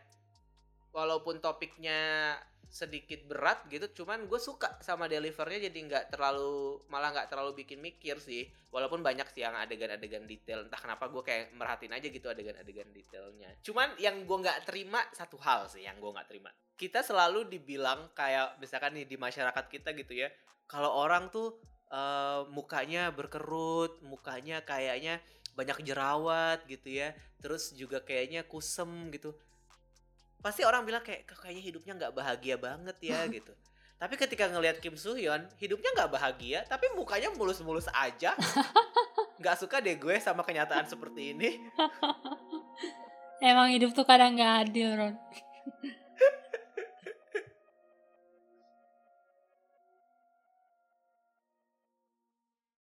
walaupun 0.95 1.39
topiknya 1.43 2.35
sedikit 2.69 3.25
berat 3.25 3.65
gitu 3.73 4.05
cuman 4.05 4.29
gue 4.29 4.37
suka 4.37 4.77
sama 4.85 5.09
delivernya 5.09 5.73
jadi 5.73 5.79
nggak 5.89 6.05
terlalu 6.13 6.85
malah 6.93 7.17
nggak 7.17 7.33
terlalu 7.33 7.65
bikin 7.65 7.81
mikir 7.81 8.21
sih 8.21 8.45
walaupun 8.69 9.01
banyak 9.01 9.25
sih 9.33 9.41
yang 9.41 9.57
adegan-adegan 9.57 10.29
detail 10.29 10.69
entah 10.69 10.77
kenapa 10.77 11.09
gue 11.09 11.25
kayak 11.25 11.57
merhatiin 11.57 11.97
aja 11.97 12.13
gitu 12.13 12.29
adegan-adegan 12.29 12.93
detailnya 12.93 13.57
cuman 13.65 13.97
yang 13.97 14.21
gue 14.29 14.39
nggak 14.45 14.69
terima 14.69 15.01
satu 15.17 15.41
hal 15.41 15.65
sih 15.73 15.89
yang 15.89 15.97
gue 15.97 16.13
nggak 16.13 16.29
terima 16.29 16.53
kita 16.77 17.01
selalu 17.01 17.49
dibilang 17.49 18.13
kayak 18.13 18.61
misalkan 18.61 18.93
nih 19.01 19.09
di 19.09 19.17
masyarakat 19.17 19.65
kita 19.73 19.97
gitu 19.97 20.13
ya 20.13 20.29
kalau 20.69 20.93
orang 20.93 21.33
tuh 21.33 21.57
uh, 21.93 22.49
mukanya 22.53 23.13
berkerut 23.13 24.01
mukanya 24.05 24.63
kayaknya 24.65 25.21
banyak 25.59 25.83
jerawat 25.83 26.63
gitu 26.71 26.89
ya. 27.03 27.13
Terus 27.43 27.75
juga 27.75 28.01
kayaknya 28.03 28.47
kusem 28.47 29.11
gitu. 29.11 29.35
Pasti 30.39 30.63
orang 30.63 30.87
bilang 30.87 31.03
kayak 31.03 31.27
kayaknya 31.27 31.65
hidupnya 31.65 31.93
nggak 31.99 32.15
bahagia 32.15 32.57
banget 32.57 32.97
ya 33.03 33.27
gitu. 33.37 33.53
Tapi 33.99 34.15
ketika 34.15 34.47
ngelihat 34.47 34.79
Kim 34.79 34.95
Soo 34.95 35.19
Hyun 35.19 35.43
hidupnya 35.59 35.91
nggak 35.99 36.11
bahagia 36.15 36.63
tapi 36.71 36.87
mukanya 36.95 37.35
mulus-mulus 37.35 37.91
aja. 37.91 38.39
Nggak 39.39 39.55
suka 39.63 39.79
deh 39.79 39.95
gue 39.95 40.19
sama 40.19 40.43
kenyataan 40.43 40.91
seperti 40.91 41.31
ini. 41.31 41.63
Emang 43.39 43.71
hidup 43.71 43.95
tuh 43.95 44.03
kadang 44.03 44.35
nggak 44.35 44.67
adil 44.67 44.99
Ron 44.99 45.15